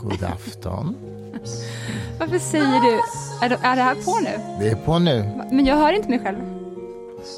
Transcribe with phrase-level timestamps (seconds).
[0.00, 0.96] God afton.
[2.18, 3.00] Varför säger du...
[3.46, 4.58] Är det, är det här på nu?
[4.60, 5.44] Det är på nu.
[5.52, 6.38] Men jag hör inte mig själv.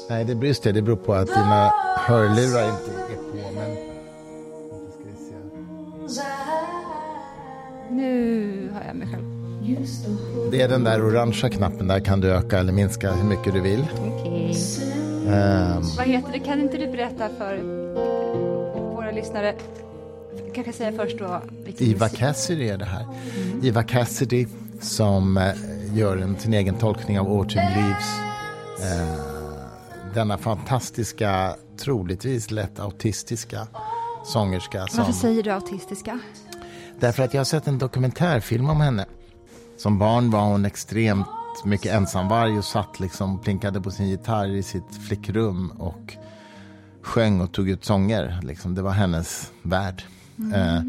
[0.09, 0.81] Nej, det just det.
[0.81, 3.53] Beror på att dina hörlurar inte är på.
[3.55, 3.77] Men...
[7.89, 9.23] Nu hör jag mig själv.
[10.51, 11.87] Det är den där orangea knappen.
[11.87, 13.85] Där kan du öka eller minska hur mycket du vill.
[14.07, 14.55] Okej.
[15.27, 16.39] Ehm, Vad heter det?
[16.39, 17.57] Kan inte du berätta för
[18.95, 19.53] våra lyssnare?
[20.55, 21.41] Kanske säga först då.
[21.77, 23.05] Iva musik- Cassidy är det här.
[23.61, 24.47] Iva Cassidy
[24.81, 25.53] som eh,
[25.97, 28.19] gör en, sin egen tolkning av Autumn Leaves.
[28.81, 29.23] Eh,
[30.13, 33.67] denna fantastiska, troligtvis lätt autistiska
[34.25, 34.87] sångerska.
[34.87, 36.19] Som, Varför säger du autistiska?
[36.99, 39.05] Därför att jag har sett en dokumentärfilm om henne.
[39.77, 41.27] Som barn var hon extremt
[41.65, 46.15] mycket ensamvarg och satt liksom, plinkade på sin gitarr i sitt flickrum och
[47.01, 48.39] sjöng och tog ut sånger.
[48.43, 48.75] Liksom.
[48.75, 50.03] Det var hennes värld.
[50.55, 50.81] Eh,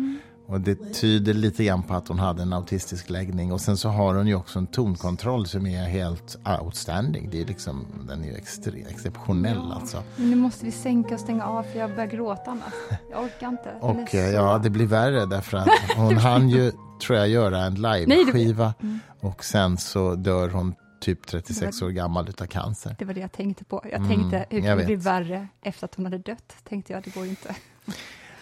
[0.47, 3.53] och det tyder lite grann på att hon hade en autistisk läggning.
[3.53, 7.29] Och sen så har hon ju också en tonkontroll som är helt outstanding.
[7.33, 10.03] Det är liksom, den är ju extre- exceptionell alltså.
[10.17, 12.73] Men nu måste vi sänka och stänga av för jag börjar gråta annars.
[13.11, 13.75] Jag orkar inte.
[13.81, 16.73] Och så- ja, det blir värre därför att hon hann ju,
[17.07, 18.75] tror jag, göra en live-skiva
[19.21, 22.97] och sen så dör hon typ 36 år gammal utav cancer.
[22.99, 23.85] Det var det jag tänkte på.
[23.93, 26.55] Jag tänkte hur jag kan det bli värre efter att hon hade dött?
[26.69, 27.55] Tänkte jag, det går inte.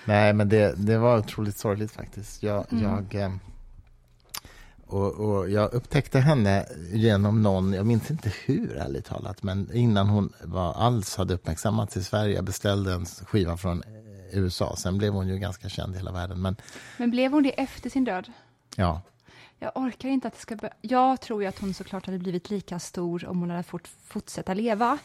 [0.04, 2.42] Nej, men det, det var otroligt sorgligt faktiskt.
[2.42, 3.32] Jag, jag, eh,
[4.86, 10.08] och, och jag upptäckte henne genom någon, jag minns inte hur ärligt talat, men innan
[10.08, 12.34] hon var alls hade uppmärksammats i Sverige.
[12.34, 16.12] Jag beställde en skiva från eh, USA, sen blev hon ju ganska känd i hela
[16.12, 16.40] världen.
[16.42, 16.56] Men
[16.96, 18.32] Men blev hon det efter sin död?
[18.76, 19.02] ja,
[19.62, 20.74] Jag orkar inte att det ska börja.
[20.80, 24.54] Jag tror ju att hon såklart hade blivit lika stor om hon hade fått fortsätta
[24.54, 24.98] leva.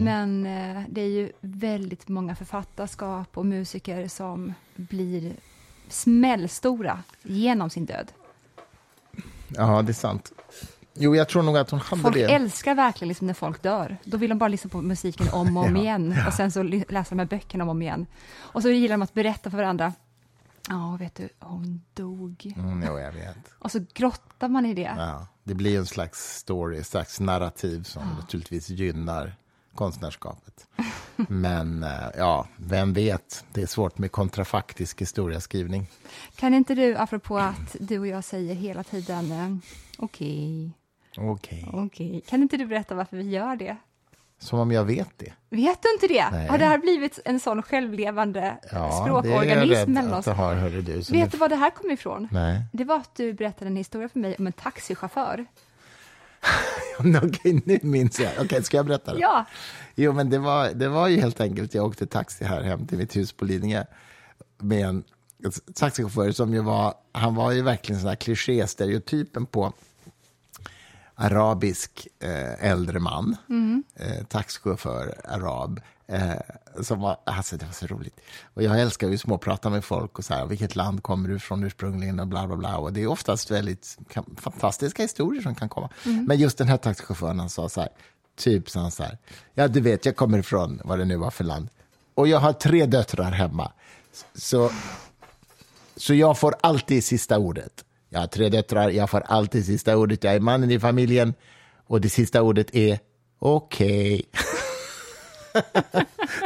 [0.00, 5.32] Men eh, det är ju väldigt många författarskap och musiker som blir
[5.88, 8.12] smällstora genom sin död.
[9.48, 10.32] ja, det är sant.
[10.94, 12.22] Jo, jag tror nog att hon hade Folk det.
[12.34, 13.96] älskar verkligen liksom när folk dör.
[14.04, 16.14] Då vill de bara lyssna på musiken om och om Ja, igen.
[16.26, 18.06] Och sen så läsa de här böckerna om och om igen.
[18.36, 19.92] Och så gillar de att berätta för varandra.
[20.68, 22.52] Ja, vet du, hon dog.
[22.56, 23.36] Mm, jo, jag vet.
[23.58, 24.94] Och så grottar man i det.
[24.96, 29.36] Ja, det blir en slags story, ett slags narrativ som naturligtvis gynnar
[29.74, 30.66] konstnärskapet.
[31.28, 33.44] Men eh, ja, vem vet?
[33.52, 35.86] Det är svårt med kontrafaktisk historieskrivning.
[36.36, 39.56] Kan inte du, apropå att du och jag säger hela tiden eh,
[39.98, 40.70] okej,
[41.16, 42.22] Okej, okej.
[42.26, 43.76] Kan inte du berätta varför vi gör det?
[44.38, 45.32] Som om jag vet det.
[45.50, 46.30] Vet du inte det?
[46.30, 46.48] Nej.
[46.48, 50.54] Har det här blivit en sån självlevande Ja, det är jag språkorganism rädd det har,
[50.54, 50.92] hörru du.
[50.92, 52.28] Vet du var det här kommer ifrån?
[52.30, 52.62] Nej.
[52.72, 55.46] Det var att du berättade en historia för mig om en taxichaufför.
[57.22, 58.32] Okej, nu minns jag.
[58.40, 59.12] Okej, ska jag berätta?
[59.12, 59.20] Då?
[59.20, 59.44] Ja,
[59.94, 62.98] Jo, men det var, det var ju helt enkelt, jag åkte taxi här hem till
[62.98, 63.84] mitt hus på Lidingö
[64.58, 65.04] med en
[65.74, 69.72] taxichaufför som ju var, han var ju verkligen sån här kliché-stereotypen på
[71.16, 73.36] arabisk eh, äldre man,
[73.94, 75.80] eh, taxichaufför, arab.
[76.08, 76.34] Eh,
[76.80, 78.20] som var, alltså det var så roligt.
[78.54, 81.64] Och jag älskar ju småprata med folk och så här, vilket land kommer du ifrån
[81.64, 82.76] ursprungligen och bla bla bla.
[82.76, 85.88] Och det är oftast väldigt kan, fantastiska historier som kan komma.
[86.26, 87.90] Men just den här taxichauffören, han sa så här,
[88.36, 89.18] typ så han så här,
[89.54, 91.68] ja du vet, jag kommer ifrån vad det nu var för land.
[92.14, 93.72] Och jag har tre döttrar hemma.
[94.34, 94.70] Så,
[95.96, 97.84] så jag får alltid sista ordet.
[98.08, 100.24] Jag har tre döttrar, jag får alltid sista ordet.
[100.24, 101.34] Jag är mannen i familjen
[101.86, 102.98] och det sista ordet är
[103.38, 104.22] okej.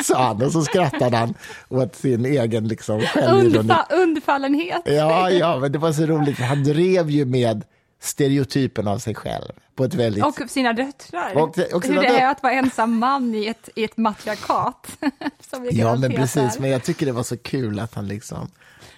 [0.04, 1.34] Sa han och så skrattade han
[1.68, 3.58] åt sin egen liksom, självironi.
[3.58, 4.82] undfa, undfallenhet.
[4.84, 7.64] Ja, ja, men det var så roligt han drev ju med
[8.00, 10.24] stereotypen av sig själv på ett väldigt...
[10.24, 11.36] Och sina döttrar.
[11.36, 14.86] Och- och sina Hur det är att vara ensam man i ett, i ett matriarkat.
[15.70, 18.48] Ja, men precis, men jag tycker det var så kul att han liksom...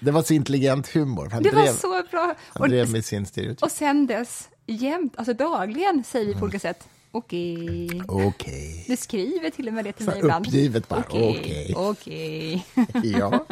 [0.05, 1.29] Det var så intelligent humor.
[1.33, 2.35] Han Det drev, var så bra.
[2.49, 3.63] han Och, drev med sin stereotyp.
[3.63, 8.03] och sen dess, jämt, alltså dagligen säger vi på olika sätt, okej.
[8.09, 8.85] Okej.
[8.89, 10.47] Du skriver till och med det till mig ibland.
[10.47, 12.67] uppgivet bara, Okej, okej.
[13.19, 13.47] Ja,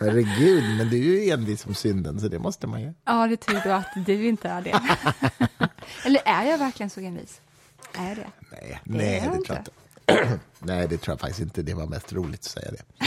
[0.00, 2.92] herregud, men du är ju envis som synden, så det måste man ju.
[3.04, 4.80] Ja, det tror du att du inte är det.
[6.04, 7.40] Eller är jag verkligen så envis?
[7.92, 8.26] Är det?
[8.50, 9.70] Nej, Det nej är jag det tror jag inte.
[10.58, 11.62] Nej, det tror jag faktiskt inte.
[11.62, 13.04] Det var mest roligt att säga det.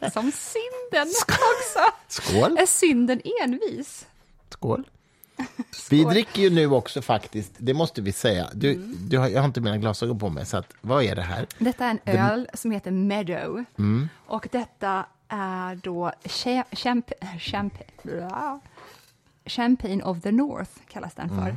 [0.00, 1.92] Är Som synden också.
[2.08, 2.58] Skål!
[2.58, 4.06] Är synden envis?
[4.50, 4.88] Skål!
[5.90, 8.50] Vi dricker ju nu också faktiskt, det måste vi säga.
[8.54, 8.96] Du, Mm.
[9.08, 11.46] du har, jag har inte mina glasögon på mig, så att, vad är det här?
[11.58, 13.64] Detta är en öl som heter Meadow.
[13.78, 14.08] Mm.
[14.26, 17.10] Och detta är då cha- champ
[17.40, 17.74] champ.
[19.46, 21.36] Champagne of the North, kallas den för.
[21.42, 21.56] Mm.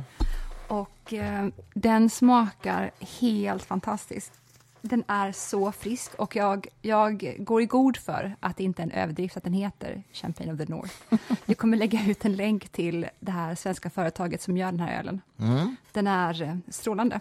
[0.68, 2.90] Och eh, den smakar
[3.20, 4.32] helt fantastiskt.
[4.80, 8.84] den är så frisk och jag, jag går i god för att det inte är
[8.84, 10.94] en överdrift att den heter Champagne of the North.
[11.44, 14.98] Vi kommer lägga ut en länk till det här svenska företaget som gör den här
[14.98, 15.20] ölen.
[15.38, 15.76] Mm.
[15.92, 17.20] Den är eh, strålande.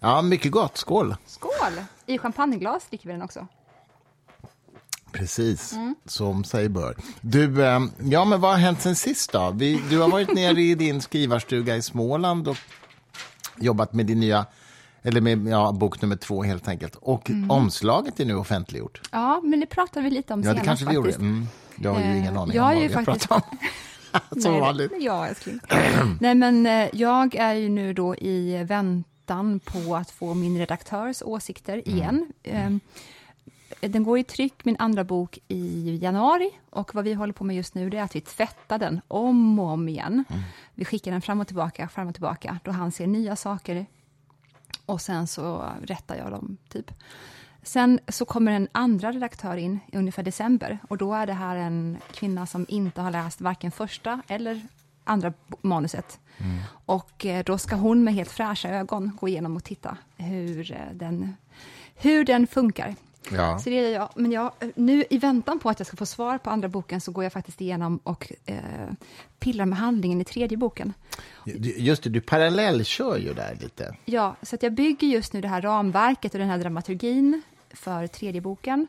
[0.00, 0.76] Ja, mycket gott.
[0.76, 1.16] Skål!
[1.26, 1.84] Skål!
[2.06, 3.46] I champagneglas dricker vi den också.
[5.14, 5.94] Precis, mm.
[6.04, 6.96] som sig bör.
[7.20, 9.52] Du, eh, ja, men vad har hänt sen sist då?
[9.54, 12.56] Vi, du har varit nere i din skrivarstuga i Småland och
[13.56, 14.46] jobbat med din nya
[15.02, 16.96] eller med ja, bok nummer två helt enkelt.
[16.96, 17.50] Och mm.
[17.50, 19.00] omslaget är nu offentliggjort.
[19.12, 20.60] Ja, men det pratade vi lite om ja, senast.
[20.60, 21.18] det kanske vi faktiskt.
[21.18, 21.28] gjorde.
[21.28, 21.46] Mm.
[21.76, 23.28] Jag har ju ingen aning jag om vad vi faktiskt...
[23.28, 23.58] pratar om.
[24.42, 24.92] Som Nej, vanligt.
[25.00, 25.60] Ja, älskling.
[26.20, 31.22] Nej, men eh, jag är ju nu då i väntan på att få min redaktörs
[31.22, 31.96] åsikter Mm.
[31.96, 32.32] igen.
[32.44, 32.80] Mm.
[33.88, 36.50] Den går i tryck, min andra bok, i januari.
[36.70, 39.58] Och vad vi håller på med just nu det är att vi tvättar den om
[39.58, 40.24] och om igen.
[40.28, 40.42] Mm.
[40.74, 43.86] Vi skickar den fram och tillbaka, fram och tillbaka, då han ser nya saker.
[44.86, 46.90] Och sen så rättar jag dem, typ.
[47.62, 50.78] Sen så kommer en andra redaktör in i ungefär december.
[50.88, 54.62] Och då är det här en kvinna som inte har läst varken första eller
[55.04, 55.32] andra
[55.62, 56.20] manuset.
[56.38, 56.58] Mm.
[56.86, 60.78] Och eh, då ska hon med helt fräscha ögon gå igenom och titta hur eh,
[60.94, 61.36] den,
[61.94, 62.94] hur den funkar.
[63.30, 63.58] Ja.
[63.58, 64.08] Så det är jag.
[64.14, 67.12] Men jag, nu i väntan på att jag ska få svar på andra boken så
[67.12, 68.58] går jag faktiskt igenom och eh,
[69.38, 70.92] pillar med handlingen i tredje boken.
[71.76, 73.96] Just det, du parallellkör ju där lite.
[74.04, 78.06] Ja, så att jag bygger just nu det här ramverket och den här dramaturgin för
[78.06, 78.86] tredje boken.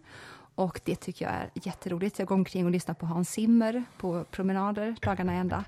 [0.55, 2.19] Och det tycker jag är jätteroligt.
[2.19, 5.63] Jag går omkring och lyssnar på Hans Zimmer på promenader dagarna ända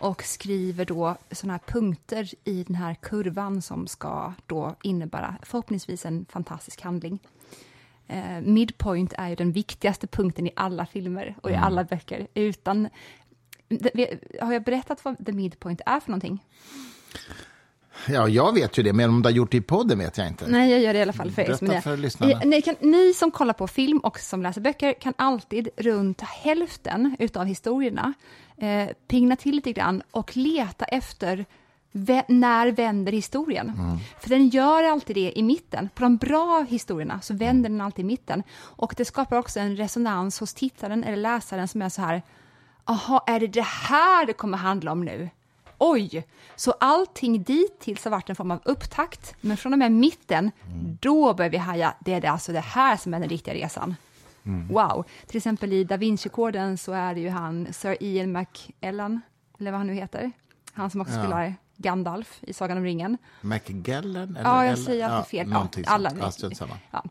[0.00, 6.06] och skriver då såna här punkter i den här kurvan som ska då innebära förhoppningsvis
[6.06, 7.18] en fantastisk handling.
[8.10, 11.64] Eh, midpoint är ju den viktigaste punkten i alla filmer och i Mm.
[11.64, 12.26] alla böcker.
[12.34, 12.88] Utan,
[13.68, 16.44] det, har jag berättat vad the midpoint är för någonting?
[18.08, 20.26] Ja, jag vet ju det, men om du har gjort det i podden vet jag
[20.26, 20.46] inte.
[20.48, 22.40] Nej, jag gör det i alla fall för er Berätta för lyssnarna.
[22.44, 27.16] ni, kan, ni som kollar på film och som läser böcker kan alltid runt hälften
[27.18, 28.12] utav historierna
[28.56, 31.44] eh, pingna till lite grann och leta efter
[32.28, 33.68] när vänder historien?
[33.78, 33.98] Mm.
[34.20, 35.88] För den gör alltid det i mitten.
[35.94, 38.42] På de bra historierna så vänder den alltid i mitten.
[38.58, 42.22] Och det skapar också en resonans hos tittaren eller läsaren som är så här,
[42.84, 45.30] aha, är det det här det kommer handla om nu?
[45.78, 46.26] Oj!
[46.56, 50.50] Så allting dittills har varit en form av upptakt, men från och med mitten,
[51.00, 53.96] då börjar vi haja, det är det alltså det här som är den riktiga resan.
[54.70, 55.04] Wow!
[55.26, 59.20] Till exempel i Da Vinci-koden så är det ju han Sir Ian McEllan,
[59.58, 60.32] eller vad han nu heter,
[60.72, 61.20] han som också Ja.
[61.22, 63.18] spelar Gandalf i Sagan om ringen.
[63.40, 64.36] McGellen?
[64.36, 65.48] Eller, Ja, jag säger alltid fel.
[65.50, 66.78] Ja, alla- Ja, strunt samma.
[66.90, 67.04] Ja.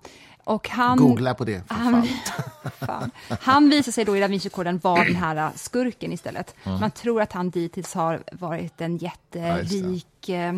[0.43, 2.07] Och han, Googla på det, för han,
[2.79, 3.11] fan.
[3.41, 6.55] han visar sig då i Da Vinci-koden vara den här äh, skurken istället.
[6.63, 10.53] Man tror att han dittills har varit en jätterik eh,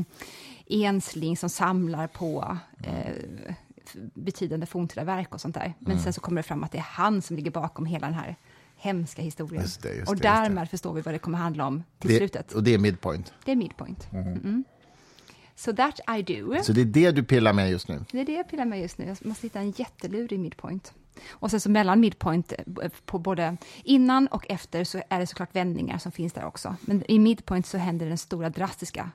[0.69, 3.13] ensling som samlar på eh,
[4.13, 5.73] betydande forntida verk och sånt där.
[5.79, 8.15] Men sen så kommer det fram att det är han som ligger bakom hela den
[8.15, 8.35] här
[8.81, 9.61] hemska historien.
[9.61, 12.51] Just det, just och därmed förstår vi vad det kommer handla om till Det, slutet.
[12.51, 13.33] och det är midpoint.
[13.45, 14.07] Det är midpoint.
[14.13, 14.63] Mm.
[15.55, 16.63] So that I do.
[16.63, 18.05] Så det är det du pillar med just nu?
[18.11, 19.05] Det är det jag pillar med just nu.
[19.05, 20.93] Jag måste hitta en jättelurig midpoint.
[21.29, 25.55] Och sen så mellan midpoint, eh, på både innan och efter, så är det såklart
[25.55, 26.75] vändningar som finns där också.
[26.81, 29.11] Men i midpoint så händer den stora drastiska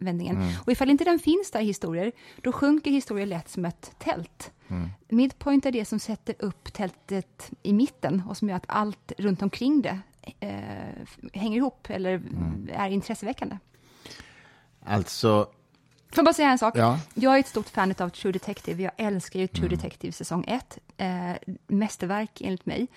[0.00, 0.54] vändningen.
[0.64, 4.52] Och ifall inte den finns där i historier, då sjunker historier lätt som ett tält.
[5.08, 9.42] Midpoint är det som sätter upp tältet i mitten och som gör att allt runt
[9.42, 9.98] omkring det
[10.40, 10.50] eh,
[11.32, 12.22] hänger ihop eller
[12.72, 13.58] är intresseväckande.
[14.84, 15.48] Alltså,
[16.10, 16.76] Får jag bara säga en sak?
[16.76, 17.00] Ja.
[17.14, 18.82] Jag är ett stort fan av True Detective.
[18.82, 19.76] Jag älskar ju True Mm.
[19.76, 20.78] Detective säsong 1.
[20.96, 21.32] Eh,
[21.66, 22.88] mästerverk enligt mig.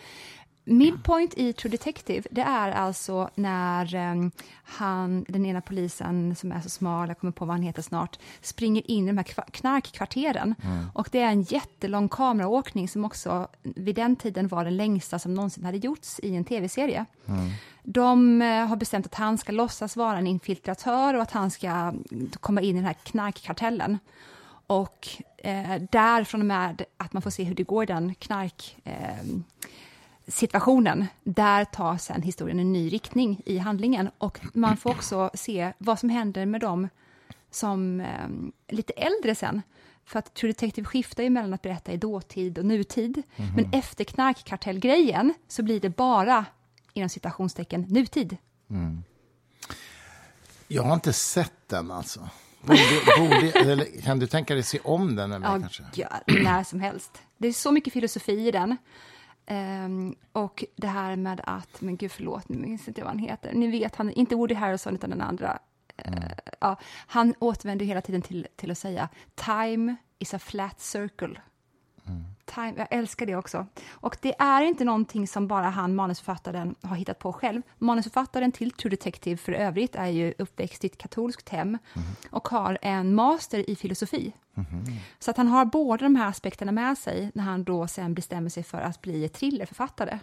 [0.65, 4.29] Midpoint i True Detective, det är alltså när eh,
[4.63, 8.19] han, den ena polisen som är så smal, jag kommer på vad han heter snart,
[8.41, 10.55] springer in i de här kva- knarkkvarteren.
[10.63, 10.85] Mm.
[10.93, 15.33] Och det är en jättelång kameraåkning som också vid den tiden var den längsta som
[15.33, 17.05] någonsin hade gjorts i en tv-serie.
[17.83, 21.67] De eh, har bestämt att han ska låtsas vara en infiltratör och att han ska
[21.67, 23.99] mm, komma in i den här knarkkartellen.
[24.67, 28.15] Och eh, där från och med att man får se hur det går i den
[28.15, 28.77] knark...
[28.83, 29.25] Eh,
[30.27, 34.09] situationen, där tar sen historien en ny riktning i handlingen.
[34.17, 36.89] Och man får också se vad som händer med dem
[37.51, 38.27] som eh,
[38.75, 39.61] lite äldre sen.
[40.05, 43.23] För att True Detective skiftar ju mellan att berätta i dåtid och nutid.
[43.55, 46.45] Men efter knarkkartellgrejen så blir det bara,
[46.93, 48.37] inom citationstecken, nutid.
[50.67, 52.29] jag har inte sett den alltså.
[52.61, 52.79] Borde,
[53.17, 55.83] borde, eller, kan du tänka dig se om den mig Ja, kanske?
[55.93, 57.11] ja, när som helst.
[57.37, 58.77] Det är så mycket filosofi i den.
[59.45, 63.19] Ehm, och det här med att, men gud förlåt, nu minns inte jag vad han
[63.19, 63.53] heter.
[63.53, 65.59] Ni vet, han, inte Woody Harrelson utan den andra.
[65.97, 66.13] Eh,
[66.59, 71.41] ja, han återvänder hela tiden till, till att säga time is a flat circle.
[72.45, 73.67] Time, jag älskar det också.
[73.91, 77.61] Och det är inte någonting som bara han, manusförfattaren, har hittat på själv.
[77.77, 81.77] Manusförfattaren till True Detective för övrigt är ju uppväxt i ett katolskt hem
[82.29, 84.33] och har en master i filosofi.
[85.19, 88.49] Så att han har båda de här aspekterna med sig när han då sen bestämmer
[88.49, 90.19] sig för att bli thrillerförfattare.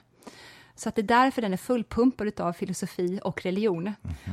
[0.80, 3.92] Så att det är därför den är fullpumpad av filosofi och religion.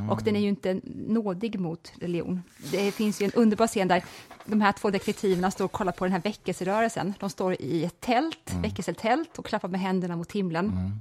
[0.10, 2.44] Och den är ju inte nådig mot religion.
[2.72, 4.04] Det finns ju en underbar scen där
[4.46, 7.14] de här två detektiverna står och kollar på den här väckelserörelsen.
[7.20, 10.92] De står i ett tält, väckelsetält, och klappar med händerna mot himlen.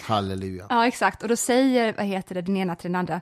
[0.00, 0.66] Halleluja.
[0.68, 1.22] Ja, exakt.
[1.22, 3.20] Och då säger, vad heter det, den ena till den andra,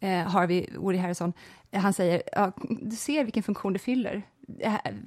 [0.00, 1.32] eh, Harvey, Woody Harrison,
[1.72, 4.22] han säger, ja, du ser vilken funktion det fyller.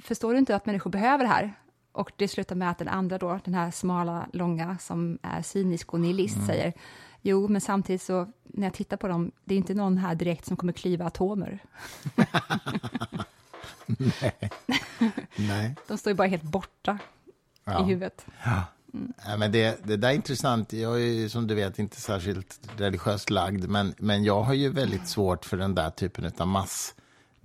[0.03, 1.53] Förstår du inte att människor behöver det här?
[1.95, 5.93] Och det slutar med att den andra då, den här smala, långa, som är cynisk
[5.93, 6.73] och nihilist, säger,
[7.21, 10.45] jo, men samtidigt så, när jag tittar på dem, det är inte någon här direkt
[10.45, 11.59] som kommer klyva atomer.
[15.35, 15.75] Nej.
[15.87, 16.97] De står ju bara helt borta
[17.65, 17.81] Ja.
[17.81, 18.25] i huvudet.
[19.25, 20.73] Ja, men det, det där är intressant.
[20.73, 24.69] Jag är ju, som du vet inte särskilt religiöst lagd, men, men jag har ju
[24.69, 26.31] väldigt svårt för den där typen av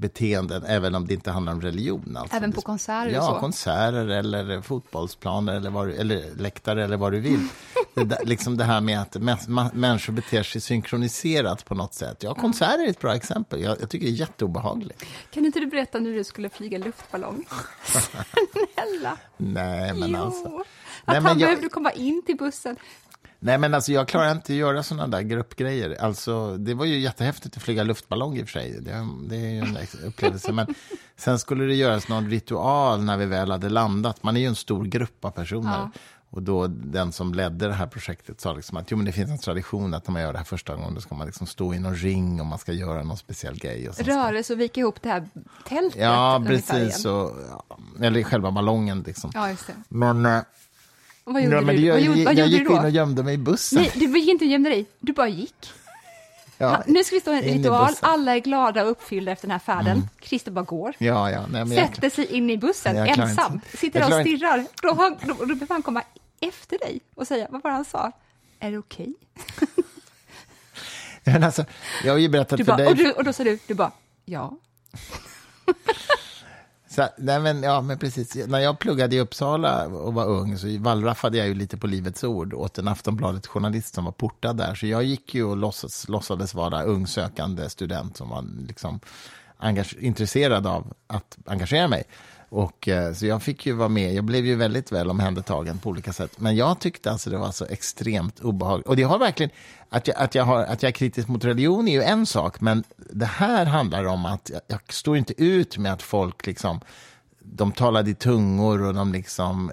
[0.01, 2.17] massbeteenden, även om det inte handlar om religion.
[2.17, 2.37] Alltså.
[2.37, 3.35] Även på konserter Ja, så.
[3.41, 7.49] konserter eller fotbollsplaner eller, vad, eller läktare eller vad du vill.
[7.95, 9.17] Det, där, liksom det här med att
[9.75, 12.23] människor beter sig synkroniserat på något sätt.
[12.23, 13.61] Ja, konserter är ett bra exempel.
[13.63, 15.05] Jag, jag tycker det är jätteobehagligt.
[15.31, 17.45] Kan inte du berätta när du skulle flyga luftballong?
[17.85, 19.17] Snälla!
[19.37, 20.17] Nej, men jo.
[20.19, 20.47] alltså.
[20.49, 20.53] Att
[21.05, 22.77] Nej, han men jag- behövde komma in till bussen.
[23.43, 25.97] Nej, men alltså jag klarar inte att göra såna där gruppgrejer.
[26.03, 28.79] Alltså, det var ju jättehäftigt att flyga luftballong i och för sig.
[28.81, 30.53] Det, det är ju en upplevelse.
[30.53, 30.67] Men
[31.17, 34.23] sen skulle det göras någon ritual när vi väl hade landat.
[34.23, 35.79] Man är ju en stor grupp av personer.
[35.79, 35.91] Ja.
[36.33, 39.31] Och då den som ledde det här projektet sa liksom att jo, men det finns
[39.31, 41.75] en tradition att när man gör det här första gången då ska man liksom stå
[41.75, 43.89] i någon ring och man ska göra någon speciell grej.
[43.89, 45.29] Och ska- Rörelse och vika ihop det här
[45.69, 46.01] tältet.
[46.01, 47.05] Ja, precis.
[47.05, 47.33] Och,
[48.01, 49.31] eller själva ballongen liksom.
[49.35, 49.55] Ja.
[49.89, 50.41] Men, eh,
[51.33, 51.87] vad gjorde ja, du?
[51.87, 53.83] jag, vad gjorde, vad jag gjorde gick du in och gömde mig i bussen.
[53.83, 55.73] Nej, du gick inte och gömde dig, du bara gick.
[56.59, 57.89] Ja, nu ska vi stå i en ritual.
[57.89, 57.95] Mm.
[58.01, 60.09] alla är glada och uppfyllda efter den här färden.
[60.23, 60.95] Christer bara går.
[60.99, 61.41] ja, ja.
[61.41, 63.77] Nej, men jag, Sätter sig in i bussen ensam, inte.
[63.77, 64.67] sitter och stirrar.
[64.83, 66.03] Då, har- då, då behöver han komma
[66.41, 68.13] efter dig och säga, vad var det han sa?
[68.59, 69.15] Är det okej?
[71.25, 71.65] men alltså,
[72.05, 72.87] jag har ju berättat Du för bara, dig.
[72.89, 73.93] och, du, och då sa du, du bara,
[74.25, 74.57] ja.
[76.91, 78.35] Så, nej, men, ja, men precis.
[78.47, 82.25] När jag pluggade i Uppsala och var ung så wallraffade jag ju lite på Livets
[82.25, 84.75] Ord åt en Aftonbladet-journalist som var portad där.
[84.75, 89.01] Så jag gick ju och låtsas, låtsades vara ung sökande student som var liksom
[89.59, 92.05] engage- intresserad av att engagera mig.
[92.51, 94.15] Och, eh, så jag fick ju vara med.
[94.15, 96.41] Jag blev ju väldigt väl omhändertagen på olika sätt.
[96.41, 98.89] Men jag tyckte alltså det var så extremt obehagligt.
[98.89, 99.51] Och det har verkligen,
[99.89, 102.61] att jag, att jag, har, att jag är kritisk mot religion är ju en sak,
[102.61, 106.81] men det här handlar om att jag, jag står inte ut med att folk liksom,
[107.41, 109.73] de talade i tungor och de liksom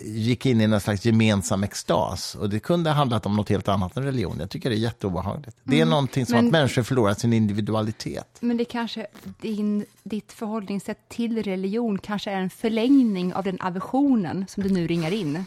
[0.00, 2.34] gick in i någon slags gemensam extas.
[2.34, 4.36] Och det kunde ha handlat om något helt annat än religion.
[4.40, 5.56] Jag tycker det är jätteobehagligt.
[5.64, 8.36] Det är någonting som men- att människor förlorar sin individualitet.
[8.40, 9.06] Men det kanske,
[9.40, 14.86] din, ditt förhållningssätt till religion kanske är en förlängning av den aversionen som du nu
[14.86, 15.44] ringar in.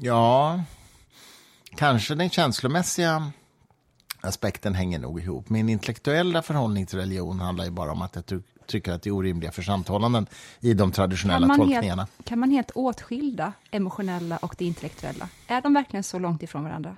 [0.00, 0.62] Ja,
[1.76, 3.32] kanske den känslomässiga
[4.20, 5.48] aspekten hänger nog ihop.
[5.48, 9.10] Min intellektuella förhållning till religion handlar ju bara om att jag ty- tycker att det
[9.10, 10.26] är orimliga församthållanden
[10.60, 12.02] i de traditionella Kan tolkningarna.
[12.02, 15.28] helt, kan man helt åtskilda emotionella och det intellektuella?
[15.46, 16.96] Är de verkligen så långt ifrån varandra?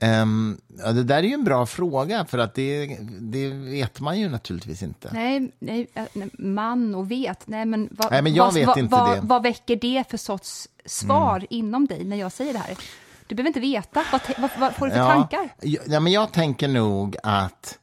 [0.00, 4.18] Ehm, ja, det där är ju en bra fråga, för att det, det vet man
[4.20, 5.10] ju naturligtvis inte.
[5.12, 6.04] Nej, nej, eh,
[6.38, 7.46] man och vet.
[7.46, 9.20] Nej, men vad, Nej, men jag vad, vet vad, inte vad, det.
[9.22, 12.78] vad väcker det för sorts svar inom dig när jag säger det här?
[13.26, 14.04] Du behöver inte veta.
[14.12, 15.48] Vad, vad, vad får du för tankar?
[15.62, 17.78] Ja, ja, men jag tänker nog att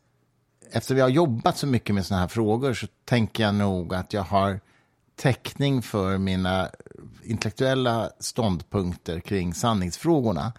[0.76, 4.14] eftersom jag har jobbat så mycket med såna här frågor så tänker jag nog att
[4.14, 4.60] jag har
[5.16, 6.70] täckning för mina
[7.24, 10.54] intellektuella ståndpunkter kring sanningsfrågorna.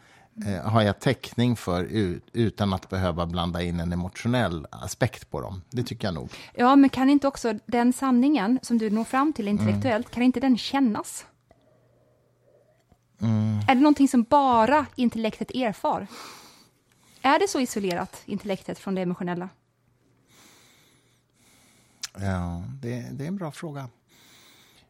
[0.46, 5.40] Eh, har jag täckning för ut, utan att behöva blanda in en emotionell aspekt på
[5.40, 5.62] dem.
[5.70, 6.30] Det tycker jag nog.
[6.54, 9.58] Ja, men kan inte också den sanningen som du når fram till Mm.
[9.60, 11.26] intellektuellt, kan inte den kännas?
[13.20, 13.58] Mm.
[13.68, 16.06] Är det någonting som bara intellektet erfar?
[17.22, 19.48] Är det så isolerat, intellektet, från det emotionella?
[22.20, 23.88] Ja, det, det är en bra fråga.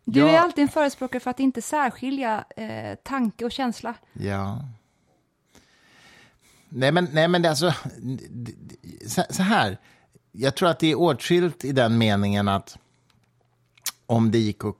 [0.04, 0.28] Du Ja.
[0.28, 3.94] är alltid en förespråkare för att inte särskilja eh, tanke och känsla.
[4.12, 4.64] Ja.
[6.68, 7.74] Nej, men, nej, men det är alltså...
[9.06, 9.78] Så, så här.
[10.32, 12.78] Jag tror att det är åtskilt i den meningen att
[14.06, 14.74] om det gick att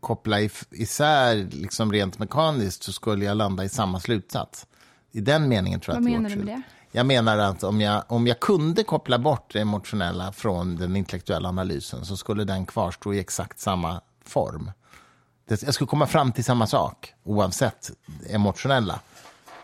[0.00, 0.40] koppla
[0.70, 4.66] isär liksom rent mekaniskt så skulle jag landa i samma slutsats.
[5.12, 6.66] I den meningen tror jag Vad att det är menar du med åtskilt.
[6.66, 6.77] det?
[6.98, 11.48] Jag menar att om jag, om jag kunde koppla bort det emotionella från den intellektuella
[11.48, 14.70] analysen så skulle den kvarstå i exakt samma form.
[15.48, 17.90] Det, jag skulle komma fram till samma sak oavsett
[18.30, 19.00] emotionella.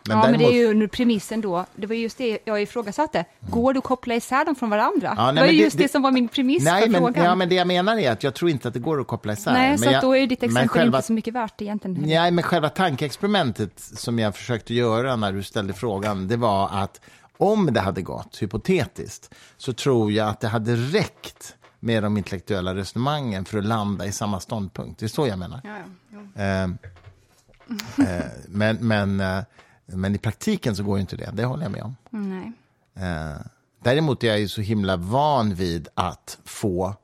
[0.09, 0.41] Men ja, däremot...
[0.41, 3.25] men det är ju premissen då, det var just det jag ifrågasatte.
[3.41, 5.15] Går det att koppla isär dem från varandra?
[5.17, 7.25] Ja, nej, det var just det, det, som var min premiss nej, för men, frågan.
[7.25, 9.33] Ja, men det jag menar är att jag tror inte att det går att koppla
[9.33, 9.53] isär.
[9.53, 12.03] Nej, så jag, då är ditt exempel själva, inte så mycket värt egentligen.
[12.07, 17.01] Nej, men själva tankeexperimentet som jag försökte göra när du ställde frågan, det var att
[17.37, 22.75] om det hade gått, hypotetiskt, så tror jag att det hade räckt med de intellektuella
[22.75, 25.01] resonemangen för att landa i samma ståndpunkt.
[25.01, 25.61] Det är så jag menar.
[25.65, 25.77] Ja,
[26.09, 26.43] ja.
[26.43, 26.63] Eh,
[28.09, 29.43] eh, men, men eh,
[29.87, 31.97] men i praktiken så går inte det, det håller jag med om.
[32.11, 32.53] Nej.
[32.95, 33.41] Eh,
[33.83, 36.95] däremot är jag ju så himla van vid att få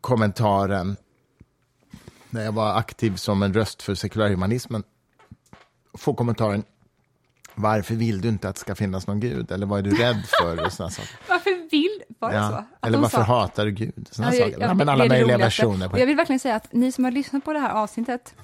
[0.00, 0.96] kommentaren
[2.30, 4.82] när jag var aktiv som en röst för sekulärhumanismen,
[5.94, 6.64] få kommentaren
[7.56, 9.50] varför vill du inte att det ska finnas någon gud?
[9.50, 10.66] Eller vad är du rädd för?
[10.66, 11.10] Och såna saker.
[11.28, 12.48] varför vill, var det ja.
[12.48, 12.54] så?
[12.54, 13.24] Att Eller varför sa...
[13.24, 14.08] hatar du Gud?
[14.10, 14.60] Såna ja, saker.
[14.60, 15.88] Ja, men alla möjliga versioner.
[15.88, 15.98] På...
[15.98, 18.34] Jag vill verkligen säga att ni som har lyssnat på det här avsnittet,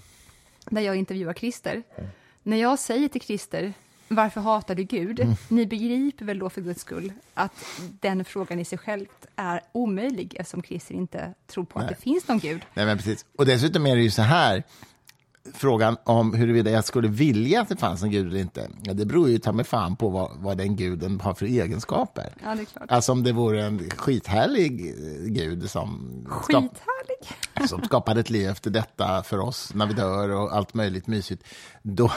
[0.64, 2.11] där jag intervjuar Christer, mm
[2.42, 3.73] när jag säger till Christer,
[4.09, 5.21] varför hatar du Gud?
[5.21, 5.35] Mm.
[5.49, 7.52] Ni begriper väl då för guds skull att
[8.00, 11.88] den frågan i sig själv är omöjlig eftersom Christer inte tror på Nej.
[11.88, 12.62] att det finns någon Gud.
[12.75, 13.25] Nej, men precis.
[13.38, 14.62] Och dessutom är det ju så här,
[15.54, 19.06] frågan om huruvida jag skulle vilja att det fanns en gud eller inte, ja, det
[19.06, 22.34] beror ju ta mig fan på vad, vad den guden har för egenskaper.
[22.42, 22.90] Ja, det är klart.
[22.90, 24.94] Alltså om det vore en skithärlig
[25.26, 26.11] gud som...
[26.28, 27.68] Skithärlig?
[27.68, 31.44] som skapade ett liv efter detta för oss när vi dör och allt möjligt mysigt,
[31.82, 32.11] då,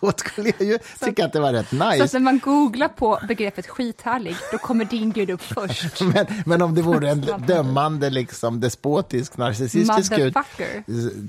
[0.00, 2.08] då skulle jag ju så, tycka att det var rätt nice.
[2.08, 6.00] Så när man googlar på begreppet skithärlig, då kommer din gud upp först.
[6.00, 10.34] men, men om det vore en dömande, liksom, despotisk, narcissistisk gud,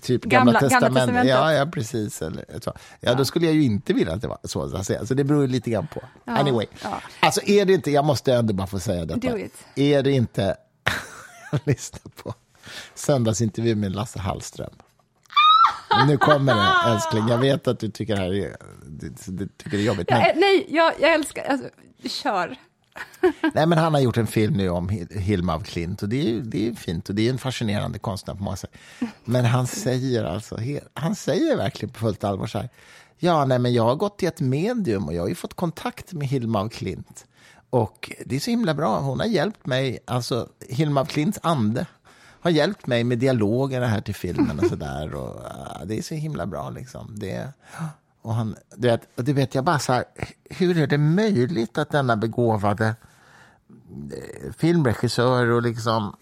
[0.02, 2.74] typ gamla, gamla testamentet, ja, ja, precis, eller så.
[3.00, 5.06] Ja, då skulle jag ju inte vilja att det var så, att säga.
[5.06, 6.02] så det beror lite grann på.
[6.26, 7.02] Ja, anyway, ja.
[7.20, 9.38] alltså är det inte, jag måste ändå bara få säga detta,
[9.76, 10.56] är det inte,
[11.66, 12.34] lyssna på
[12.96, 14.74] söndagsintervju med Lasse Hallström.
[16.08, 17.28] Nu kommer det, älskling.
[17.28, 20.10] Jag vet att du tycker det här är, du, du tycker det är jobbigt.
[20.10, 20.20] Men...
[20.22, 21.44] Ja, nej, jag, jag älskar...
[21.44, 21.70] Alltså,
[22.04, 22.58] kör.
[23.54, 26.42] nej, men han har gjort en film nu om Hilma af Klint och det är,
[26.42, 28.72] det är fint och det är en fascinerande konstnär på många sätt.
[29.26, 30.58] Men han säger alltså,
[30.94, 32.70] han säger verkligen på fullt allvar så här.
[33.18, 36.14] Ja, nej, men jag har gått till ett medium och jag har ju fått kontakt
[36.14, 37.26] med Hilma af Klint.
[37.70, 39.00] Och det är så himla bra.
[39.00, 41.86] Hon har hjälpt mig, alltså Hilma af Klints ande
[42.42, 45.16] har hjälpt mig med dialogerna här till filmen och sådär.
[45.16, 47.20] Uh, det är så himla bra liksom.
[47.20, 47.54] Det,
[48.22, 50.06] och han, du vet, och det vet jag bara så här,
[50.50, 52.96] hur är det möjligt att denna begåvade
[54.12, 56.16] eh, filmregissör och liksom,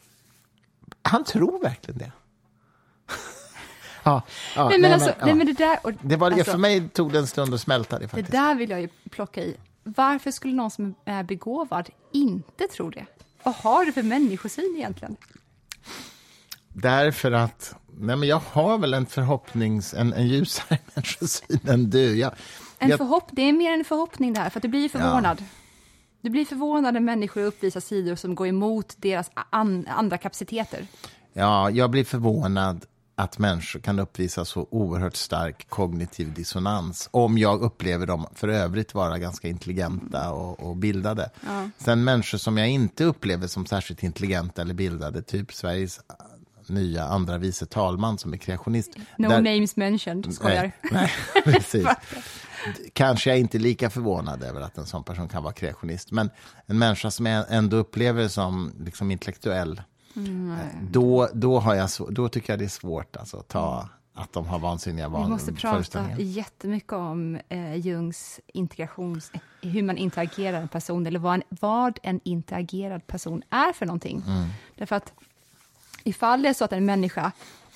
[1.01, 2.11] han tror verkligen det.
[4.03, 4.21] ja,
[4.55, 5.79] ja, nej, men nej, alltså, men, nej, men det där...
[5.83, 8.31] Och, det var, alltså, för mig tog det en stund att smälta det faktiskt.
[8.31, 9.55] Det där vill jag ju plocka i.
[9.83, 13.05] Varför skulle någon som är begåvad inte tro det?
[13.43, 15.15] Vad har du för människosyn egentligen?
[16.73, 22.17] Därför att nej men jag har väl en förhoppnings, en, en ljusare människosyn än du.
[22.17, 22.33] Jag,
[22.79, 25.37] en jag, förhopp, det är mer en förhoppning där, för att du blir förvånad.
[25.39, 25.45] Ja.
[26.21, 30.87] Du blir förvånad när människor uppvisar sidor som går emot deras an, andra kapaciteter.
[31.33, 32.85] Ja, jag blir förvånad
[33.19, 38.93] att människor kan uppvisa så oerhört stark kognitiv dissonans om jag upplever dem för övrigt
[38.93, 41.29] vara ganska intelligenta och, och bildade.
[41.45, 41.69] Ja.
[41.77, 45.99] Sen människor som jag inte upplever som särskilt intelligenta eller bildade, typ Sveriges
[46.67, 48.95] nya andra vice talman som är kreationist.
[49.17, 50.71] No där, names mentioned, skojar.
[50.91, 50.91] Nej,
[51.45, 51.87] nej precis.
[52.93, 56.29] Kanske jag inte är lika förvånad över att en sån person kan vara kreationist, men
[56.65, 59.81] en människa som jag ändå upplever som liksom intellektuell,
[60.15, 60.57] mm.
[60.91, 64.47] då, då, har jag, då tycker jag det är svårt alltså, att ta att de
[64.47, 69.31] har vansinniga van Vi måste prata jättemycket om eh, Jungs integrations...
[69.61, 74.23] Hur man interagerar en person, eller vad en, vad en interagerad person är för någonting.
[74.27, 74.47] Mm.
[74.75, 75.13] Därför att
[76.03, 77.31] ifall det är så att en människa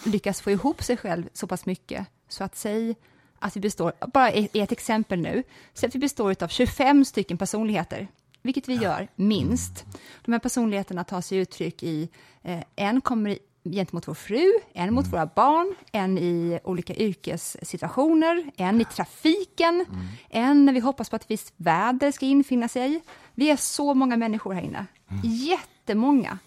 [0.06, 2.96] lyckas få ihop sig själv så pass mycket, så att säg
[3.39, 5.43] att vi består, bara i ett exempel nu,
[5.74, 8.08] säg att vi består av 25 stycken personligheter,
[8.43, 9.86] vilket vi gör minst.
[10.25, 12.10] De här personligheterna tar sig uttryck i,
[12.41, 15.12] eh, en kommer gentemot vår fru, en mot mm.
[15.12, 20.08] våra barn, en i olika yrkessituationer, en i trafiken, mm.
[20.29, 23.01] en när vi hoppas på att ett visst väder ska infinna sig.
[23.36, 25.21] Vi är så många människor här inne, mm.
[25.23, 26.39] jättemånga.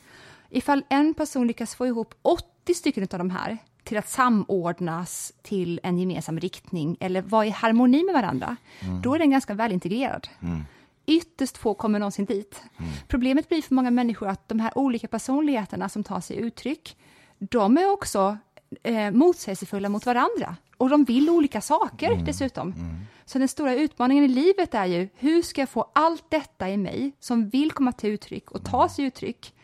[0.50, 5.80] Ifall en person lyckas få ihop 80 stycken av de här till att samordnas till
[5.82, 9.02] en gemensam riktning eller vara i harmoni med varandra, mm.
[9.02, 10.28] då är den ganska välintegrerad.
[10.42, 10.64] Mm.
[11.06, 12.62] Ytterst få kommer någonsin dit.
[12.78, 12.90] Mm.
[13.08, 16.96] Problemet blir för många människor att de här olika personligheterna som tar sig uttryck,
[17.38, 18.38] de är också
[18.82, 20.56] eh, motsägelsefulla mot varandra.
[20.76, 22.24] och de vill olika saker mm.
[22.24, 22.72] dessutom.
[22.72, 22.96] Mm.
[23.24, 26.76] Så den stora utmaningen i livet är ju, hur ska jag få allt detta i
[26.76, 29.54] mig som vill komma till uttryck och ta sig uttryck,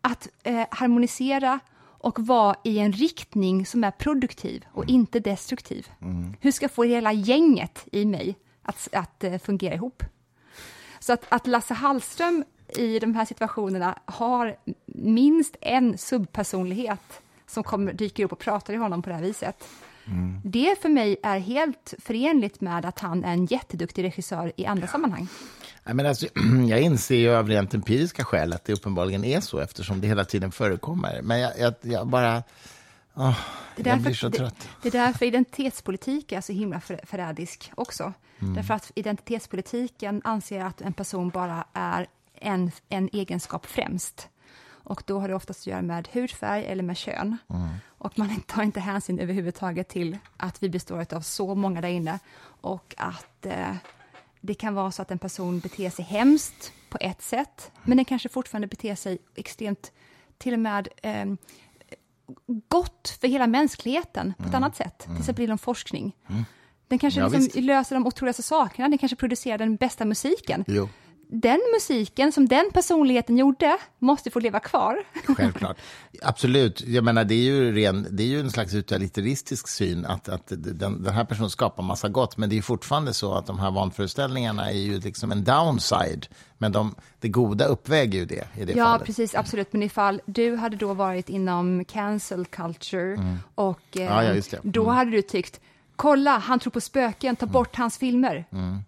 [0.00, 1.60] att eh, harmonisera
[2.04, 4.94] och vara i en riktning som är produktiv och mm.
[4.94, 5.88] inte destruktiv.
[6.02, 6.34] Mm.
[6.40, 10.02] Hur ska jag få hela gänget i mig att, att uh, fungera ihop?
[11.04, 17.92] Så att, att Lasse Hallström i de här situationerna har minst en subpersonlighet som kommer,
[17.92, 19.64] dyker upp och pratar i honom på det här viset.
[20.06, 20.40] Mm.
[20.44, 24.84] Det för mig är helt förenligt med att han är en jätteduktig regissör i andra
[24.84, 24.92] ja.
[24.92, 25.28] sammanhang.
[25.84, 26.26] Ja, men alltså,
[26.68, 30.24] jag inser ju av rent empiriska skäl att det uppenbarligen är så eftersom det hela
[30.24, 31.20] tiden förekommer.
[31.22, 32.42] Men jag, jag, jag bara...
[33.14, 33.38] Oh,
[33.76, 34.68] det så trött.
[34.82, 38.12] Det, det är därför identitetspolitik är så himla för, förrädisk också.
[38.38, 38.54] Mm.
[38.54, 44.28] Därför att identitetspolitiken anser att en person bara är en, en egenskap främst.
[44.66, 47.36] Och då har det oftast att göra med hudfärg eller med kön.
[47.50, 47.68] Mm.
[47.86, 52.18] Och man tar inte hänsyn överhuvudtaget till att vi består av så många där inne
[52.60, 53.74] och att eh,
[54.40, 58.04] det kan vara så att en person beter sig hemskt på ett sätt, men den
[58.04, 59.92] kanske fortfarande beter sig extremt,
[60.38, 61.24] till och med eh,
[62.68, 64.62] gott för hela mänskligheten på ett mm.
[64.62, 65.20] annat sätt, till mm.
[65.20, 66.16] exempel inom forskning.
[66.28, 66.44] Mm.
[66.88, 70.64] Den kanske ja, liksom löser de otroligaste sakerna, den kanske producerar den bästa musiken.
[70.66, 70.88] Jo
[71.28, 75.04] den musiken som den personligheten gjorde måste få leva kvar.
[75.36, 75.76] Självklart.
[76.22, 76.80] Absolut.
[76.86, 80.46] Jag menar, det är ju, ren, det är ju en slags utilitaristisk syn att, att
[80.46, 83.70] den, den här personen skapar massa gott, men det är fortfarande så att de här
[83.70, 86.26] vanföreställningarna är ju liksom en downside.
[86.58, 89.06] Men de, det goda uppväger ju det i det ja, fallet.
[89.06, 89.72] precis, absolut.
[89.72, 93.38] Men ifall du hade då varit inom cancel culture mm.
[93.54, 94.42] och eh, ja, ja, mm.
[94.62, 95.60] då hade du tyckt
[95.96, 98.44] Kolla, han tror på spöken, ta bort hans filmer.
[98.52, 98.78] Mm.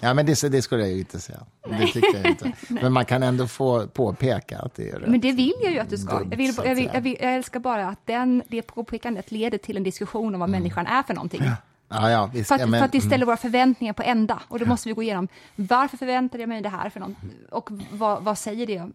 [0.00, 1.38] Ja, men det, det skulle jag ju inte säga.
[1.68, 2.52] Det tycker jag inte.
[2.68, 5.08] Men man kan ändå få påpeka att det är rätt.
[5.08, 6.22] Men det vill jag ju att du ska.
[6.30, 9.76] Jag, vill, jag, vill, jag, vill, jag älskar bara att den, det påpekandet leder till
[9.76, 10.60] en diskussion om vad mm.
[10.60, 11.42] människan är för någonting.
[11.44, 11.52] Ja.
[11.88, 13.26] Ja, ja, visst, för, att, ja, men, för att vi ställer mm.
[13.26, 14.42] våra förväntningar på ända.
[14.48, 17.16] Och då måste vi gå igenom, varför förväntade jag mig det här för något?
[17.50, 18.90] Och vad, vad, säger, det,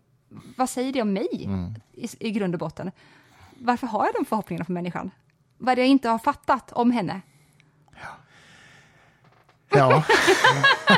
[0.58, 1.76] vad säger det om mig mm.
[1.94, 2.92] i, i grund och botten?
[3.60, 5.12] Varför har jag de förhoppningarna på människan?
[5.58, 7.22] Vad är det jag inte har fattat om henne?
[9.72, 10.04] Ja,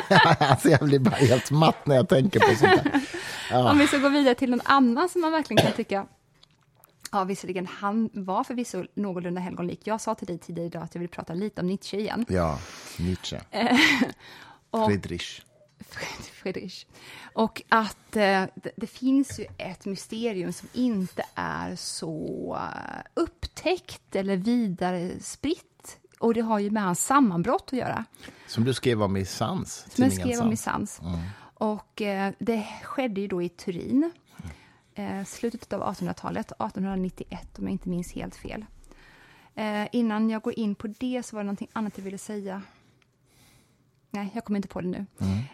[0.38, 3.00] alltså jag blir bara helt matt när jag tänker på sånt där.
[3.50, 3.70] Ja.
[3.70, 6.06] Om vi ska gå vidare till någon annan som man verkligen kan tycka
[7.14, 9.80] Ja, visserligen, han var förvisso någorlunda helgonlik.
[9.84, 12.26] Jag sa till dig tidigare idag att jag vill prata lite om Nietzsche igen.
[12.28, 12.58] Ja,
[12.98, 13.40] Nietzsche.
[14.70, 15.40] och, Friedrich.
[16.32, 16.86] Friedrich.
[17.32, 24.16] Och att eh, det, det, finns ju ett mysterium som inte är så uh, upptäckt
[24.16, 28.04] eller vidare spritt och det har ju med hans sammanbrott att göra.
[28.46, 29.86] Som du skrev om i Sans?
[29.88, 31.00] Som jag skrev om i Sans.
[31.00, 31.18] Mm.
[31.54, 34.12] Och eh, det skedde ju då i Turin,
[34.94, 38.64] eh, slutet av 1800-talet, 1891 om jag inte minns helt fel.
[39.54, 42.62] Eh, innan jag går in på det så var det någonting annat jag ville säga.
[44.10, 45.06] Nej, jag kommer inte på det nu.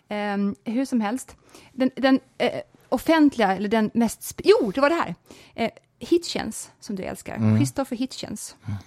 [0.09, 0.54] Mm.
[0.64, 1.37] Eh, hur som helst,
[1.72, 4.40] den, den eh, offentliga, eller den mest...
[4.44, 5.14] Jo, det var det här!
[5.54, 7.37] Eh, Hitchens, som du älskar.
[7.37, 7.56] Mm.
[7.56, 8.56] Christopher Hitchens.
[8.66, 8.78] Mm.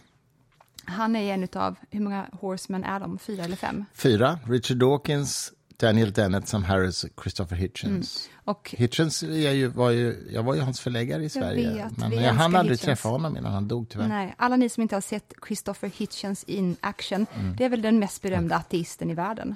[0.85, 3.19] Han är en av, hur många Horsemen är de?
[3.19, 3.85] Fyra eller fem?
[3.93, 4.39] Fyra.
[4.47, 8.29] Richard Dawkins, Daniel Dennett, Sam Harris och Christopher Hitchens.
[8.29, 8.39] Mm.
[8.45, 11.73] Och, Hitchens ju, var ju, jag var ju hans förläggare i Sverige.
[11.73, 12.85] Vet, men jag hann aldrig Hitchens.
[12.85, 14.07] träffa honom innan han dog tyvärr.
[14.07, 17.55] Nej, alla ni som inte har sett Christopher Hitchens in action, mm.
[17.55, 19.55] det är väl den mest berömda ateisten i världen.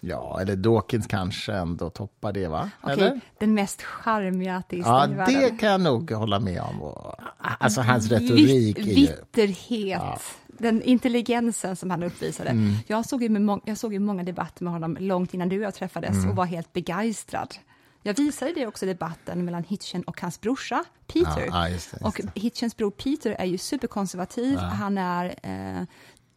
[0.00, 2.70] Ja, eller Dawkins kanske ändå toppar det, va?
[2.82, 5.34] Okej, okay, den mest charmiga artisten ja, i världen.
[5.34, 6.94] Ja, det kan jag nog hålla med om.
[7.38, 8.78] Alltså hans retorik.
[8.78, 10.00] Vitt, vitterhet.
[10.02, 10.18] Ja
[10.58, 12.50] den intelligensen som han uppvisade.
[12.50, 12.74] Mm.
[12.86, 15.64] Jag, såg ju med jag såg ju många debatter med honom långt innan du och
[15.64, 16.30] jag träffades mm.
[16.30, 17.54] och var helt begeistrad.
[18.02, 21.46] Jag visade det också debatten mellan Hitchen och hans brorsa Peter.
[21.46, 22.24] Ja, just det, just det.
[22.26, 24.54] Och Hitchens bror Peter är ju superkonservativ.
[24.54, 24.60] Ja.
[24.60, 25.84] Han är eh,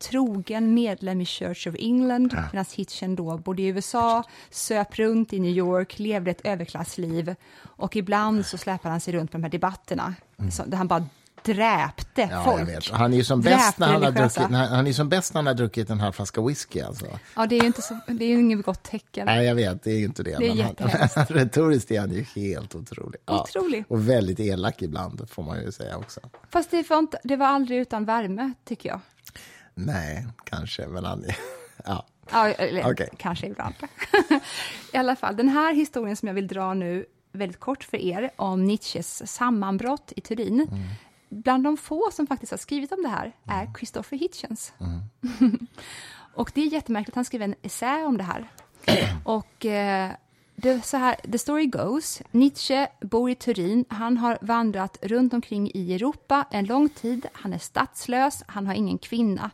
[0.02, 2.44] trogen medlem i Church of England, ja.
[2.52, 7.96] medan Hitchen då bodde i USA, söp runt i New York, levde ett överklassliv och
[7.96, 10.52] ibland så släpade han sig runt på de här debatterna, mm.
[10.66, 11.06] där han bara
[11.44, 12.92] dräpte ja, folk.
[12.92, 15.40] Han är ju som bäst när han, har druckit, när, han är som bäst när
[15.40, 16.82] han har druckit en halv flaska whisky.
[16.82, 17.06] Alltså.
[17.36, 19.26] Ja, det är ju inte så, det är ju inget gott tecken.
[19.26, 20.38] Nej, jag vet, det är ju inte det.
[20.38, 23.22] Det är men retoriskt är han ju helt otrolig.
[23.26, 23.84] Ja, otrolig.
[23.88, 26.20] Och väldigt elak ibland, får man ju säga också.
[26.50, 29.00] Fast det var, inte, det var aldrig utan värme, tycker jag.
[29.74, 31.26] Nej, kanske, men han...
[31.86, 32.06] Ja.
[32.32, 33.08] Ja, eller, okay.
[33.18, 33.76] kanske ibland.
[34.94, 38.30] I alla fall, den här historien som jag vill dra nu väldigt kort för er
[38.36, 40.68] om Nietzsches sammanbrott i Turin.
[41.32, 43.74] Mm bland de få som faktiskt har skrivit om det här är mm.
[43.74, 44.74] Christopher Hitchens.
[44.80, 45.68] Mm.
[46.34, 48.52] och det är jättemärkligt, han skrev en essä om det här.
[49.26, 50.12] och eh,
[50.56, 55.72] det, så här, the story goes, Nietzsche bor i Turin, han har vandrat runt omkring
[55.74, 59.52] i Europa en lång tid, han är statslös, han har ingen kvinna.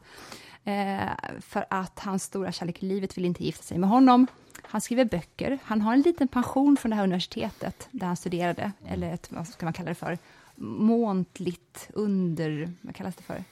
[0.63, 1.10] Eh,
[1.42, 4.28] för att hans stora kärlek i livet vill inte gifta sig med honom.
[4.62, 5.60] Han skriver böcker.
[5.63, 9.48] Han har en liten pension från det här universitetet där han studerade, eller ett, vad
[9.48, 10.18] ska man kalla det för,
[10.58, 12.74] måntligt under...
[12.82, 13.43] Vad kallas det för?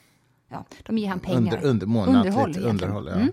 [0.48, 1.38] Ja, de ger han pengar.
[1.38, 2.58] Under, under, månatligt underhåll.
[2.58, 3.14] underhåll ja.
[3.14, 3.32] Mm.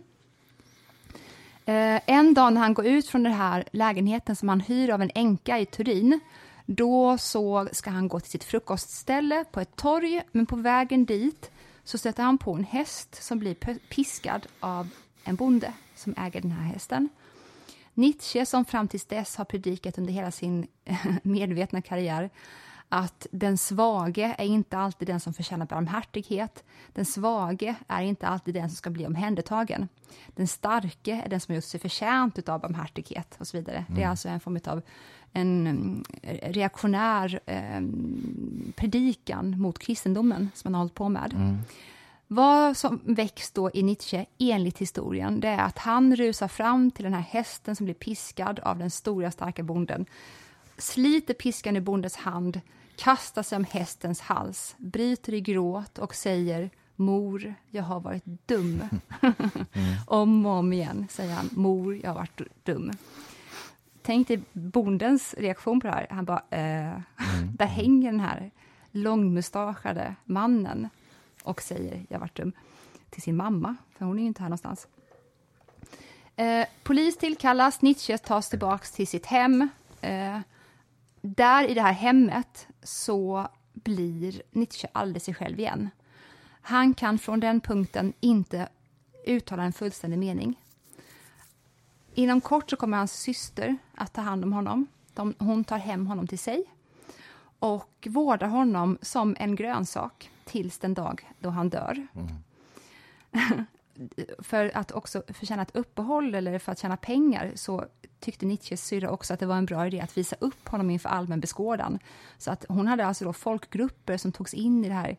[1.65, 5.01] Eh, en dag när han går ut från den här lägenheten som han hyr av
[5.01, 6.19] en änka i Turin,
[6.65, 11.51] då så ska han gå till sitt frukostställe på ett torg, men på vägen dit
[11.83, 13.55] så stöter han på en häst som blir
[13.89, 14.89] piskad av
[15.23, 17.09] en bonde som äger den här hästen.
[17.93, 20.67] Nietzsche, som fram tills dess har predikat under hela sin
[21.23, 22.29] medvetna karriär
[22.93, 26.63] att den svage är inte alltid den som förtjänar barmhärtighet.
[26.93, 29.87] Den svage är inte alltid den som ska bli omhändertagen.
[30.27, 33.77] Den starke är den som har gjort sig förtjänt av barmhärtighet och så vidare.
[33.77, 33.85] Mm.
[33.87, 34.09] Det är mm.
[34.09, 34.81] alltså en form av
[35.31, 36.03] en mm,
[36.41, 37.81] reaktionär eh,
[38.75, 41.33] predikan mot kristendomen som man har hållit på med.
[41.33, 41.57] Mm.
[42.27, 47.03] Vad som väcks då i Nietzsche, enligt historien, det är att han rusar fram till
[47.03, 50.05] den här hästen som blir piskad av den stora starka bonden,
[50.77, 52.61] sliter piskan ur bondens hand,
[52.95, 58.83] kastar sig om hästens hals, bryter i gråt och säger Mor, jag har varit dum.
[59.21, 59.33] Mm.
[60.07, 62.91] om och om igen säger han, mor, jag har varit dum.
[64.01, 66.07] Tänk dig bondens reaktion på det här.
[66.09, 67.01] Han bara, eh, mm.
[67.57, 68.51] där hänger den här
[68.91, 70.89] långmustaschade mannen
[71.43, 72.51] och säger, jag har varit dum,
[73.09, 74.87] till sin mamma, för hon är ju inte här någonstans.
[76.35, 79.69] Eh, polis tillkallas, Nietzsche tas tillbaks till sitt hem.
[80.01, 80.39] Eh,
[81.21, 85.89] där i det här hemmet så blir Nietzsche aldrig sig själv igen.
[86.61, 88.69] Han kan från den punkten inte
[89.25, 90.59] uttala en fullständig mening.
[92.13, 94.87] Inom kort så kommer hans syster att ta hand om honom.
[95.13, 96.63] De, hon tar hem honom till sig
[97.59, 102.07] och vårdar honom som en grönsak tills den dag då han dör.
[102.15, 103.65] Mm.
[104.39, 107.85] för att också förtjäna ett uppehåll eller för att tjäna pengar så
[108.19, 111.09] tyckte Nietzsches syrra också att det var en bra idé att visa upp honom inför
[111.09, 111.99] allmän beskådan.
[112.37, 115.17] Så att hon hade alltså då folkgrupper som togs in i det här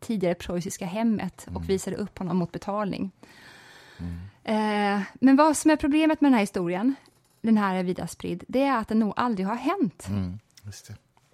[0.00, 1.66] tidigare preussiska hemmet och mm.
[1.66, 3.10] visade upp honom mot betalning.
[3.98, 4.18] Mm.
[4.44, 6.94] Eh, men vad som är problemet med den här historien,
[7.40, 10.06] den här är vida spridd, det är att den nog aldrig har hänt.
[10.08, 10.38] Mm.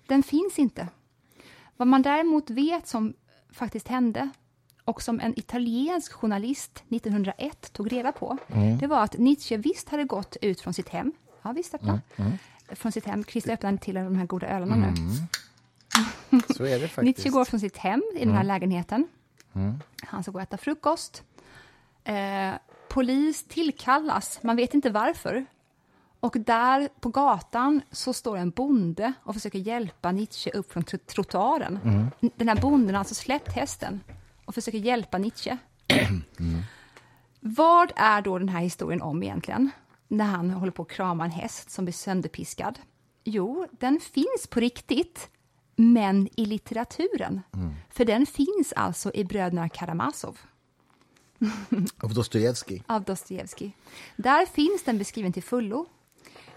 [0.06, 0.88] Den finns inte.
[1.76, 3.14] Vad man däremot vet som
[3.50, 4.30] faktiskt hände,
[4.88, 8.78] och som en italiensk journalist 1901 tog reda på, mm.
[8.78, 11.12] det var att Nietzsche visst hade gått ut från sitt hem.
[11.42, 12.00] Ja, visst öppna.
[12.16, 12.26] Mm.
[12.26, 12.38] Mm.
[12.76, 13.24] Från sitt hem.
[13.24, 14.86] Christer öppnade till de här goda ölarna nu.
[14.86, 16.42] Mm.
[16.56, 17.02] Så är det faktiskt.
[17.02, 18.46] Nietzsche går från sitt hem i den här mm.
[18.46, 19.08] lägenheten.
[20.02, 21.22] Han ska gå och äta frukost.
[22.04, 22.54] Eh,
[22.88, 25.46] polis tillkallas, man vet inte varför.
[26.20, 31.78] Och där på gatan så står en bonde och försöker hjälpa Nietzsche upp från trottoaren.
[31.84, 32.10] Mm.
[32.36, 34.00] Den här bonden har alltså släppt hästen
[34.48, 35.58] och försöker hjälpa Nietzsche.
[36.38, 36.62] Mm.
[37.40, 39.70] Vad är då den här historien om egentligen?
[40.08, 42.78] När han håller på att krama en häst som blir sönderpiskad.
[43.24, 45.30] Jo, den finns på riktigt,
[45.76, 47.40] men i litteraturen.
[47.54, 47.74] Mm.
[47.90, 50.38] För den finns alltså i Bröderna Karamazov.
[52.02, 52.82] Av Dostojevskij?
[52.86, 53.76] Av Dostojevskij.
[54.16, 55.86] Där finns den beskriven till fullo.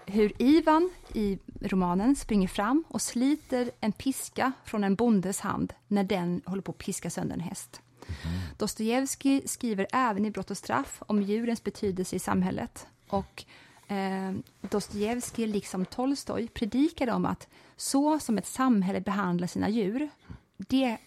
[0.06, 6.04] Hur Ivan i romanen springer fram och sliter en piska från en bondes hand när
[6.04, 7.80] den håller på att piska sönder en häst.
[8.06, 8.38] Mm.
[8.58, 12.86] Dostojevskij skriver även i Brott och straff om djurens betydelse i samhället.
[13.08, 13.44] Och
[13.88, 20.08] eh, Dostojevskij, liksom Tolstoj, predikade om att så som ett samhälle behandlar sina djur,
[20.56, 20.98] det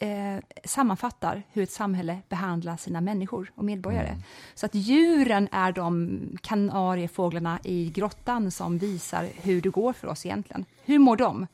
[0.00, 4.08] eh, sammanfattar hur ett samhälle behandlar sina människor och medborgare.
[4.08, 4.22] Mm.
[4.54, 10.26] Så att djuren är de kanariefåglarna i grottan som visar hur det går för oss
[10.26, 10.64] egentligen.
[10.84, 11.46] Hur mår de?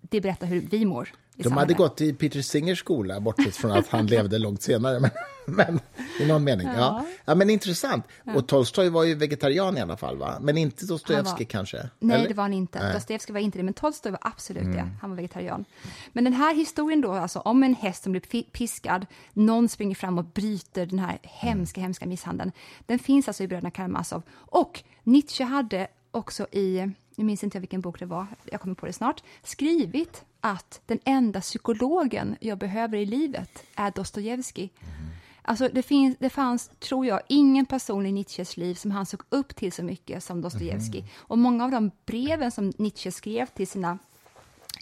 [0.00, 1.08] Det berättar hur vi mår.
[1.36, 5.00] De hade gått i Peter Singers skola, bortsett från att han levde långt senare.
[5.00, 5.10] Men,
[5.46, 5.80] men
[6.20, 6.66] i någon mening.
[6.66, 6.74] Ja.
[6.76, 7.04] ja.
[7.24, 7.34] Ja.
[7.34, 8.04] men intressant.
[8.24, 8.34] Ja.
[8.34, 10.38] Och Tolstoj var ju vegetarian i alla fall, va?
[10.40, 11.90] Men inte Dostojevskij kanske?
[11.98, 12.28] Nej, Eller?
[12.28, 12.92] det var han inte.
[12.92, 14.76] Dostojevskij var inte det, men Tolstoj var absolut mm.
[14.76, 14.88] det.
[15.00, 15.64] Han var vegetarian.
[16.12, 20.18] Men den här historien då, alltså om en häst som blir piskad, någon springer fram
[20.18, 21.84] och bryter den här hemska, mm.
[21.84, 22.52] hemska misshandeln.
[22.86, 24.22] Den finns alltså i Bröderna Karamazov.
[24.32, 28.86] Och Nietzsche hade också i, jag minns inte vilken bok det var, jag kommer på
[28.86, 34.72] det snart, skrivit att den enda psykologen jag behöver i livet är Dostojevskij.
[34.80, 35.10] Mm.
[35.42, 39.22] Alltså det, finns, det fanns, tror jag, ingen person i Nietzsches liv som han såg
[39.28, 41.00] upp till så mycket som Dostojevskij.
[41.00, 41.10] Mm.
[41.16, 43.98] Och många av de breven som Nietzsche skrev till sina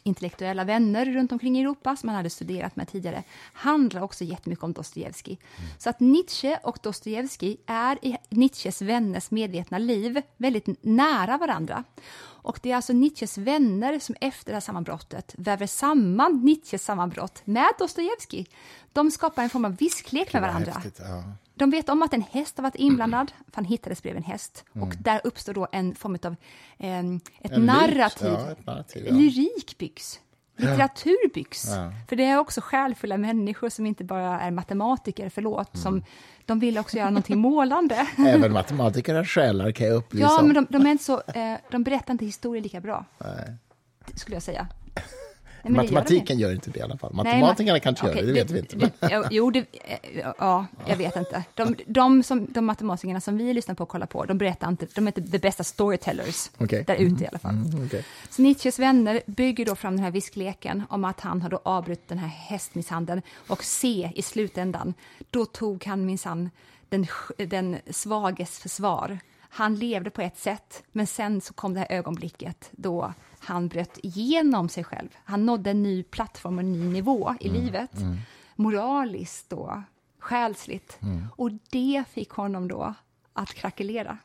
[0.02, 4.64] intellektuella vänner runt omkring i Europa som han hade studerat med tidigare, handlar också jättemycket
[4.64, 5.38] om Dostojevskij.
[5.58, 5.70] Mm.
[5.78, 11.84] Så att Nietzsche och Dostojevskij är i Nietzsches vänners medvetna liv väldigt nära varandra.
[12.42, 17.42] Och det är alltså Nietzsches vänner som efter det här sammanbrottet väver samman Nietzsches sammanbrott
[17.44, 18.46] med Dostojevskij.
[18.92, 20.72] De skapar en form av visklek med varandra.
[20.72, 21.24] Häftigt, ja.
[21.54, 24.64] De vet om att en häst har varit inblandad, för han hittades bredvid en häst.
[24.74, 24.88] Mm.
[24.88, 26.36] Och där uppstår då en form av
[26.78, 26.98] eh,
[27.40, 28.32] ett, narrativ.
[28.32, 29.14] Ja, ett narrativ ja.
[29.14, 30.20] Lyrik byggs.
[30.56, 31.68] Litteratur byggs.
[31.68, 31.92] Ja.
[32.08, 35.82] För det är också själfulla människor som inte bara är matematiker, förlåt, mm.
[35.82, 36.04] som
[36.46, 38.06] de vill också göra någonting målande.
[38.18, 41.58] Även matematiker har själar kan jag upplysa Ja, men de, de, är inte så, eh,
[41.70, 43.04] de berättar inte historier lika bra.
[43.18, 43.54] Nej.
[44.14, 44.68] Skulle jag säga.
[45.62, 47.14] Nej, Matematiken gör inte det i alla fall.
[47.14, 48.96] Matematikerna kanske okay, gör det, det vet vi inte.
[49.00, 49.66] Det, jo, det,
[50.38, 51.44] ja, jag vet inte.
[51.54, 54.86] De, de, som, de matematikerna som vi lyssnar på och kollar på, de berättar inte,
[54.94, 56.82] de är inte the bästa storytellers okay.
[56.82, 57.54] där ute i alla fall.
[57.54, 58.02] Mm, okay.
[58.30, 62.08] Så Nietzsches vänner bygger då fram den här viskleken om att han har då avbrutit
[62.08, 64.94] den här hästmisshandeln och se i slutändan,
[65.30, 66.50] då tog han minsann
[66.88, 69.18] den, den svages försvar.
[69.54, 73.98] Han levde på ett sätt, men sen så kom det här ögonblicket då han bröt
[74.02, 75.08] igenom sig själv.
[75.24, 77.62] Han nådde en ny plattform och en ny nivå i mm.
[77.62, 77.96] livet.
[77.96, 78.18] Mm.
[78.56, 79.76] Moraliskt och
[80.18, 80.98] själsligt.
[81.02, 81.26] Mm.
[81.36, 82.94] Och det fick honom då
[83.32, 84.18] att krackelera.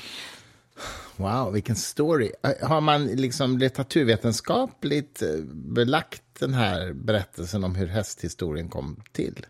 [1.16, 2.32] wow, vilken story.
[2.62, 9.46] Har man liksom litteraturvetenskapligt eh, belagt den här berättelsen om hur hästhistorien kom till?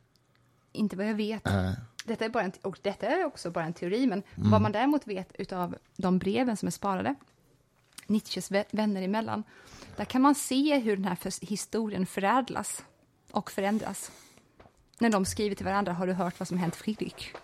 [0.73, 1.47] Inte vad jag vet.
[1.47, 1.73] Uh.
[2.05, 4.51] Detta är, bara en, och detta är också bara en teori, men mm.
[4.51, 7.15] vad man däremot vet av de breven som är sparade
[8.07, 9.43] Nietzsches vänner emellan.
[9.97, 12.85] Där kan man se hur den här historien förädlas
[13.31, 14.11] och förändras.
[14.99, 17.35] När de skriver till varandra, har du hört vad som hänt Fredrik?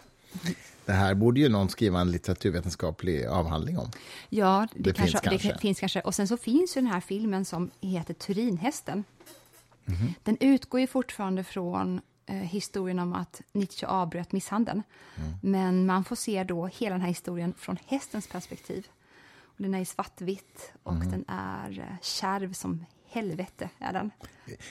[0.84, 3.90] Det här borde ju någon skriva en litteraturvetenskaplig avhandling om.
[4.28, 5.52] Ja, det, det kanske, finns kanske.
[5.52, 6.00] Det finns kanske.
[6.00, 9.04] Och sen så finns ju den här filmen som heter Turinhästen.
[9.86, 10.14] Mm.
[10.22, 12.00] Den utgår ju fortfarande från
[12.34, 14.82] historien om att Nietzsche avbröt misshandeln.
[15.16, 15.30] Mm.
[15.42, 18.86] Men man får se då hela den här historien från hästens perspektiv.
[19.56, 21.10] Den är i svartvitt och mm.
[21.10, 23.70] den är eh, kärv som helvete.
[23.78, 24.10] Är den.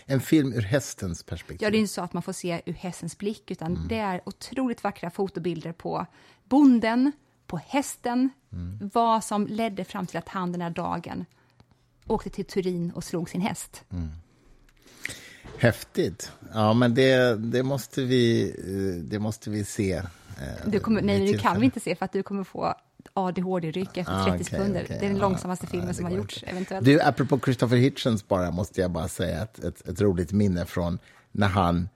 [0.06, 1.64] En film ur hästens perspektiv?
[1.66, 3.88] Ja, det är inte så att man får se ur hästens blick, utan mm.
[3.88, 6.06] det är otroligt vackra fotobilder på
[6.44, 7.12] bonden,
[7.48, 8.90] på hästen, mm.
[8.94, 11.26] vad som ledde fram till att han den här dagen
[12.08, 13.84] åkte till Turin och slog sin häst.
[15.58, 16.32] Häftigt.
[16.54, 19.94] Ja, men det, det, måste, vi, eh, det måste vi se.
[19.94, 20.04] Eh,
[20.66, 22.76] du kommer, nej, det kan vi inte se, för att du kommer få
[23.14, 24.84] ADHD-ryck efter 30 ah, okay, sekunder.
[24.84, 26.86] Okay, det är den långsammaste filmen ah, som har gjorts, eventuellt.
[26.86, 31.00] Du, apropå Christopher Hitchens bara, måste jag bara säga ett, ett, ett, roligt minne från
[31.32, 31.90] när han...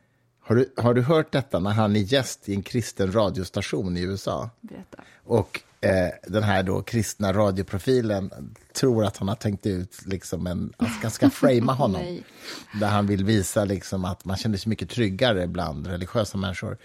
[0.43, 1.59] Har du, har du hört detta?
[1.59, 4.49] När han är gäst i en kristen radiostation i USA.
[4.61, 5.03] Berätta.
[5.23, 8.31] Och eh, den här då kristna radioprofilen
[8.73, 10.73] tror att han har tänkt ut liksom en...
[11.01, 12.19] Han ska framea honom.
[12.79, 16.77] där han vill visa liksom att man känner sig mycket tryggare bland religiösa människor.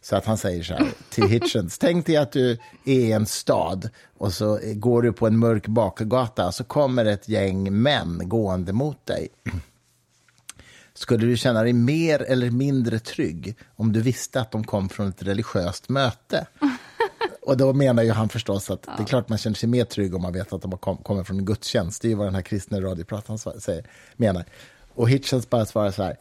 [0.00, 3.26] Så att han säger så här till Hitchens, tänk dig att du är i en
[3.26, 8.28] stad och så går du på en mörk bakgata och så kommer ett gäng män
[8.28, 9.28] gående mot dig.
[10.94, 15.08] Skulle du känna dig mer eller mindre trygg om du visste att de kom från
[15.08, 16.46] ett religiöst möte?
[17.46, 18.92] Och då menar ju han förstås att ja.
[18.96, 21.24] det är klart man känner sig mer trygg om man vet att de kom, kommer
[21.24, 22.02] från en gudstjänst.
[22.02, 23.84] Det är ju vad den här kristna radioprataren säger,
[24.16, 24.44] menar.
[24.94, 26.16] Och Hitchens bara svarar så här,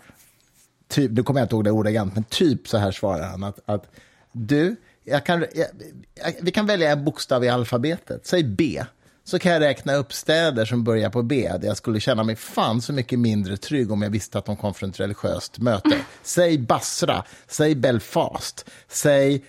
[0.87, 3.59] typ, nu kommer jag inte ihåg det ordagrant, men typ så här svarar han att,
[3.65, 3.91] att
[4.31, 5.67] du, jag kan, jag,
[6.15, 8.83] jag, vi kan välja en bokstav i alfabetet, säg B,
[9.23, 12.35] så kan jag räkna upp städer som börjar på B, där jag skulle känna mig
[12.35, 15.97] fan så mycket mindre trygg om jag visste att de kom från ett religiöst möte.
[16.23, 19.43] Säg Basra, säg Belfast, säg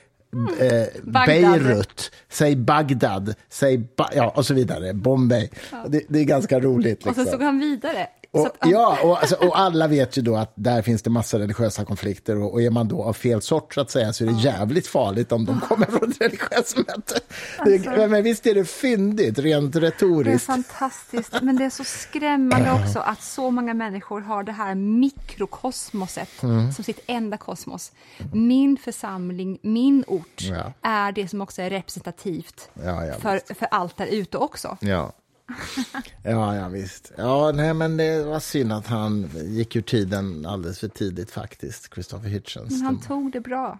[0.60, 0.86] Eh,
[1.26, 5.48] Beirut, säg Bagdad, säg ba ja, och så vidare, Bombay.
[5.72, 5.84] Ja.
[5.88, 7.04] Det, det, är ganska roligt.
[7.04, 7.10] Liksom.
[7.10, 8.08] Och så såg han vidare.
[8.34, 11.38] Och, att, ja, och, alltså, och, alla vet ju då att där finns det massa
[11.38, 14.28] religiösa konflikter och, och är man då av fel sort så att säga så är
[14.28, 17.20] det jävligt farligt om de kommer från ett religiöst möte.
[17.58, 20.46] Alltså, men, visst är det fyndigt, rent retoriskt.
[20.46, 24.52] Det är fantastiskt, men det är så skrämmande också att så många människor har det
[24.52, 26.72] här mikrokosmoset mm.
[26.72, 27.92] som sitt enda kosmos.
[28.32, 30.72] Min församling, min ort, ja.
[30.82, 34.76] är det som också är representativt ja, ja, för, för allt där ute också.
[34.80, 35.12] Ja.
[36.22, 37.12] ja, ja, visst.
[37.16, 41.94] Ja, nej, men det var synd att han gick ur tiden alldeles för tidigt faktiskt,
[41.94, 42.70] Christopher Hitchens.
[42.70, 43.78] Men han tog det bra.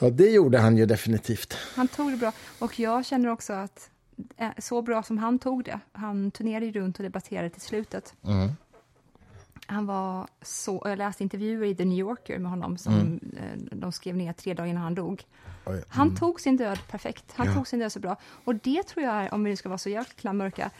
[0.00, 1.56] Ja, det gjorde han ju definitivt.
[1.74, 2.32] Han tog det bra.
[2.58, 3.90] Och jag känner också att
[4.36, 8.14] eh, så bra som han tog det, han turnerade runt och debatterade till slutet.
[8.24, 8.50] Mm.
[9.66, 13.20] Han var så, jag läste intervjuer i The New Yorker med honom som mm.
[13.36, 15.24] Eh, de skrev ner tre dagar innan han dog.
[15.66, 15.82] Mm.
[15.88, 17.32] Han tog sin död perfekt.
[17.32, 17.54] Han ja.
[17.54, 18.16] tog sin död så bra.
[18.44, 20.70] Och det tror jag, om vi nu ska vara så jäkla mörka,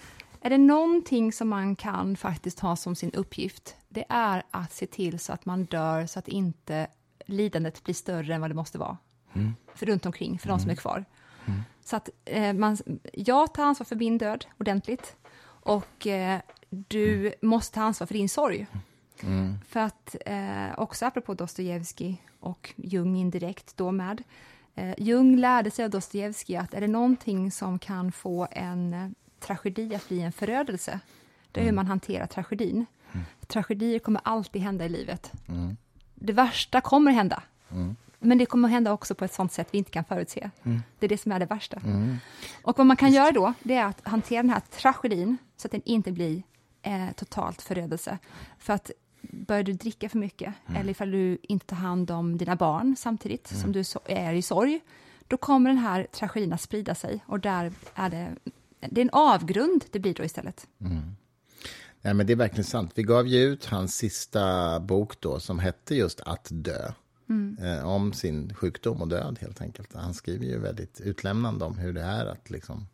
[0.42, 4.86] Är det någonting som man kan faktiskt ha som sin uppgift, det är att se
[4.86, 6.86] till så att man dör så att inte
[7.26, 8.96] lidandet blir större än vad det måste vara.
[9.32, 9.54] Mm.
[9.74, 10.58] För runt omkring, för mm.
[10.58, 11.04] de som är kvar.
[11.46, 11.60] Mm.
[11.84, 12.78] Så att eh, man,
[13.12, 15.16] jag tar ansvar för min död ordentligt
[15.62, 17.32] och eh, du mm.
[17.42, 18.66] måste ta ansvar för din sorg.
[19.22, 19.58] Mm.
[19.68, 24.22] För att, eh, också apropå Dostojevskij och Jung indirekt då med,
[24.74, 29.08] eh, Jung lärde sig av Dostojevskij att är det någonting som kan få en eh,
[29.40, 31.00] tragedi att bli en förödelse,
[31.52, 31.76] det är hur mm.
[31.76, 32.86] man hanterar tragedin.
[33.12, 33.26] Mm.
[33.46, 35.32] Tragedier kommer alltid hända i livet.
[35.48, 35.76] Mm.
[36.14, 37.42] Det värsta kommer hända.
[37.70, 37.96] Mm.
[38.18, 40.50] Men det kommer hända också på ett sånt sätt vi inte kan förutse.
[40.62, 40.82] Mm.
[40.98, 41.76] Det är det som är det värsta.
[41.76, 42.16] Mm.
[42.62, 43.16] Och vad man kan Just.
[43.16, 46.42] göra då, det är att hantera den här tragedin så att den inte blir
[46.82, 48.18] eh, totalt förödelse.
[48.58, 48.90] För att
[49.22, 50.80] börjar du dricka för mycket, mm.
[50.80, 53.62] eller ifall du inte tar hand om dina barn samtidigt mm.
[53.62, 54.80] som du är i sorg,
[55.28, 58.36] då kommer den här tragedin att sprida sig och där är det,
[58.90, 60.66] det är en avgrund det blir då istället.
[60.80, 61.16] Mm.
[62.02, 62.92] Nej, men det är verkligen sant.
[62.94, 66.92] Vi gav ju ut hans sista bok då som hette just Att dö.
[67.28, 67.58] Mm.
[67.62, 69.94] Eh, om sin sjukdom och död helt enkelt.
[69.94, 72.86] Han skriver ju väldigt utlämnande om hur det är att, liksom,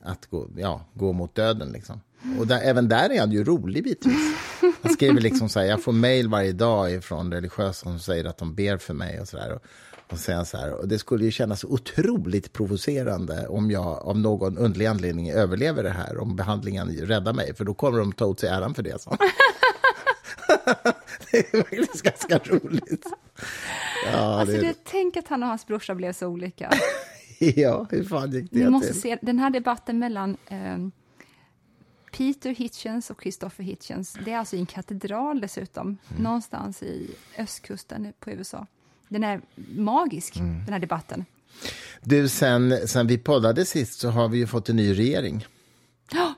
[0.00, 1.72] att gå, ja, gå mot döden.
[1.72, 2.00] Liksom.
[2.38, 4.36] Och där, även där är han ju rolig bitvis.
[4.86, 8.38] Han skriver liksom så här, jag får mejl varje dag från religiösa som säger att
[8.38, 9.58] de ber för mig och så där.
[10.08, 14.86] Och, så här, och det skulle ju kännas otroligt provocerande om jag av någon underlig
[14.86, 18.48] anledning överlever det här, om behandlingen räddar mig, för då kommer de ta åt sig
[18.48, 19.00] äran för det.
[19.02, 19.10] Så.
[21.30, 23.06] det är faktiskt ganska roligt.
[24.12, 24.74] Ja, alltså, det...
[24.84, 26.70] tänk att han och hans brorsa blev så olika.
[27.38, 29.00] ja, hur fan gick det Ni måste till?
[29.00, 30.78] se den här debatten mellan eh,
[32.16, 34.16] Peter Hitchens och Christopher Hitchens.
[34.24, 36.22] Det är alltså i en katedral dessutom, mm.
[36.22, 38.66] någonstans i östkusten på USA.
[39.08, 39.40] Den är
[39.76, 40.64] magisk, mm.
[40.64, 41.24] den här debatten.
[42.02, 45.46] Du, sen, sen vi poddade sist så har vi ju fått en ny regering.
[46.12, 46.34] Ja.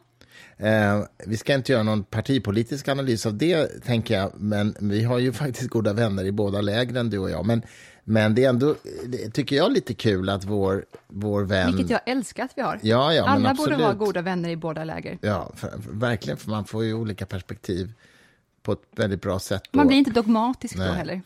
[0.66, 5.18] Eh, vi ska inte göra någon partipolitisk analys av det, tänker jag, men vi har
[5.18, 7.46] ju faktiskt goda vänner i båda lägren, du och jag.
[7.46, 7.62] Men,
[8.08, 8.74] men det är ändå,
[9.06, 11.76] det tycker jag, lite kul att vår, vår vän...
[11.76, 12.78] Vilket jag älskar att vi har.
[12.82, 15.18] Ja, ja, Alla borde ha goda vänner i båda läger.
[15.20, 17.92] Ja, för, för, verkligen, för man får ju olika perspektiv
[18.62, 19.62] på ett väldigt bra sätt.
[19.70, 19.76] Då.
[19.76, 20.88] Man blir inte dogmatisk Nej.
[20.88, 21.22] då heller.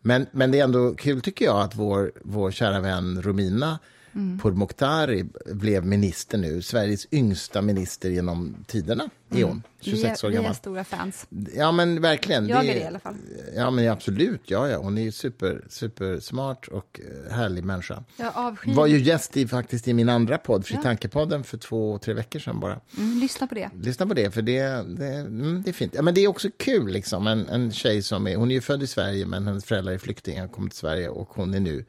[0.00, 3.78] Men, men det är ändå kul, tycker jag, att vår, vår kära vän Romina
[4.16, 4.38] Mm.
[4.38, 9.10] Pourmokhtari blev minister nu, Sveriges yngsta minister genom tiderna.
[9.30, 10.44] Är hon, 26 år gammal.
[10.44, 11.26] Vi är stora fans.
[11.54, 12.48] Ja, men verkligen.
[12.48, 13.14] Jag är det i alla fall.
[13.56, 14.40] Ja, men absolut.
[14.44, 14.78] Ja, ja.
[14.78, 18.04] Hon är super, super smart och eh, härlig människa.
[18.16, 18.74] Jag avskyr...
[18.74, 22.38] Var ju gäst i, faktiskt i min andra podd, Fri Tankepodden, för två, tre veckor
[22.38, 22.80] sedan bara.
[22.98, 23.70] Mm, lyssna på det.
[23.82, 24.62] Lyssna på det, för det,
[24.98, 25.94] det, mm, det är fint.
[25.94, 27.26] Ja, men det är också kul, liksom.
[27.26, 29.98] En, en tjej som är, hon är ju född i Sverige, men hennes föräldrar är
[29.98, 31.84] flyktingar, kom till Sverige och hon är nu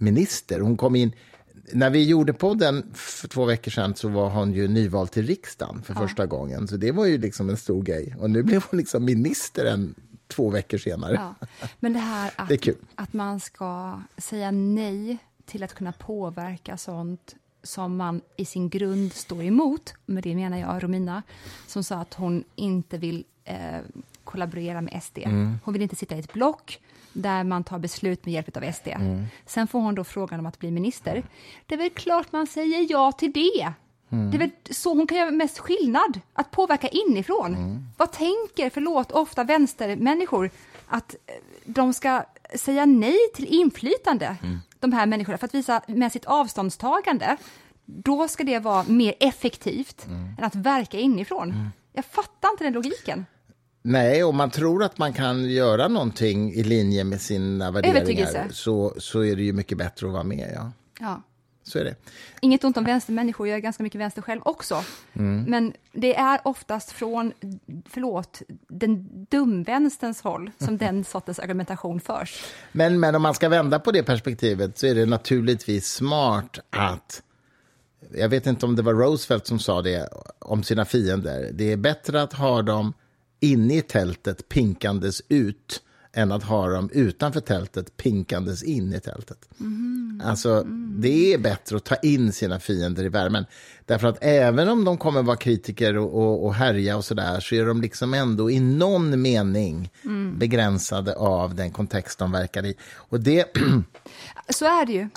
[0.00, 0.60] minister.
[0.60, 1.12] Hon kom in
[1.72, 5.82] när vi gjorde podden för två veckor sedan så var hon ju nyvald till riksdagen
[5.82, 6.00] för ja.
[6.00, 6.68] första gången.
[6.68, 8.16] Så det var ju liksom en stor grej.
[8.18, 9.94] Och nu blev hon liksom minister en,
[10.28, 11.14] två veckor senare.
[11.14, 11.46] Ja.
[11.80, 17.34] Men det här att, det att man ska säga nej till att kunna påverka sånt
[17.62, 21.22] som man i sin grund står emot, med det menar jag Romina,
[21.66, 23.80] som sa att hon inte vill eh,
[24.24, 25.18] kollaborera med SD.
[25.18, 25.58] Mm.
[25.64, 26.80] Hon vill inte sitta i ett block,
[27.12, 28.88] där man tar beslut med hjälp av SD.
[28.88, 29.24] Mm.
[29.46, 31.22] Sen får hon då frågan om att bli minister.
[31.66, 33.72] Det är väl klart man säger ja till det.
[34.12, 34.30] Mm.
[34.30, 37.54] Det är väl så hon kan göra mest skillnad, att påverka inifrån.
[37.54, 37.86] Mm.
[37.96, 40.50] Vad tänker, förlåt, ofta vänstermänniskor
[40.86, 41.34] att eh,
[41.64, 42.24] de ska
[42.54, 44.58] säga nej till inflytande, mm.
[44.78, 47.36] de här människorna, för att visa med sitt avståndstagande.
[47.84, 50.28] Då ska det vara mer effektivt mm.
[50.38, 51.50] än att verka inifrån.
[51.50, 51.68] Mm.
[51.92, 53.26] Jag fattar inte den logiken.
[53.82, 58.94] Nej, och man tror att man kan göra någonting i linje med sina värderingar så,
[58.98, 60.52] så är det ju mycket bättre att vara med.
[60.54, 60.72] Ja.
[61.00, 61.22] ja.
[61.62, 61.94] Så är det.
[62.40, 64.84] Inget ont om vänstermänniskor, jag är ganska mycket vänster själv också.
[65.12, 65.42] Mm.
[65.42, 67.32] Men det är oftast från,
[67.88, 72.44] förlåt, den dumvänsterns håll som den sortens argumentation förs.
[72.72, 77.22] Men, men om man ska vända på det perspektivet så är det naturligtvis smart att
[78.14, 80.08] jag vet inte om det var Roosevelt som sa det
[80.38, 81.50] om sina fiender.
[81.52, 82.92] Det är bättre att ha dem
[83.40, 85.82] inne i tältet pinkandes ut
[86.12, 89.48] än att ha dem utanför tältet pinkandes in i tältet.
[89.60, 90.22] Mm.
[90.24, 90.94] Alltså, mm.
[90.98, 93.46] det är bättre att ta in sina fiender i värmen.
[93.86, 97.54] Därför att även om de kommer vara kritiker och, och, och härja och sådär så
[97.54, 100.38] är de liksom ändå i någon mening mm.
[100.38, 102.74] begränsade av den kontext de verkar i.
[102.94, 103.44] Och det...
[104.48, 105.08] så är det ju.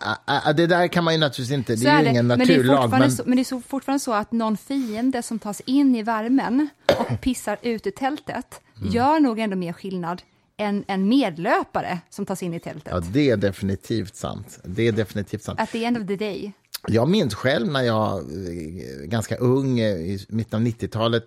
[0.56, 2.90] Det där kan man ju naturligtvis inte, det är, är ju ingen naturlag.
[2.90, 3.12] Men det är, men...
[3.12, 6.70] Så, men det är fortfarande så att någon fiende som tas in i värmen
[7.00, 8.92] och pissar ut ur tältet mm.
[8.92, 10.22] gör nog ändå mer skillnad
[10.64, 12.94] en, en medlöpare som tas in i tältet.
[12.94, 14.60] Ja, det är definitivt sant.
[14.64, 15.60] Det är definitivt sant.
[15.60, 16.54] At the end of the day.
[16.88, 21.26] Jag minns själv när jag, eh, ganska ung, eh, i mitten av 90-talet,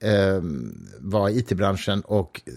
[0.00, 0.42] eh,
[0.98, 2.52] var i it-branschen och eh,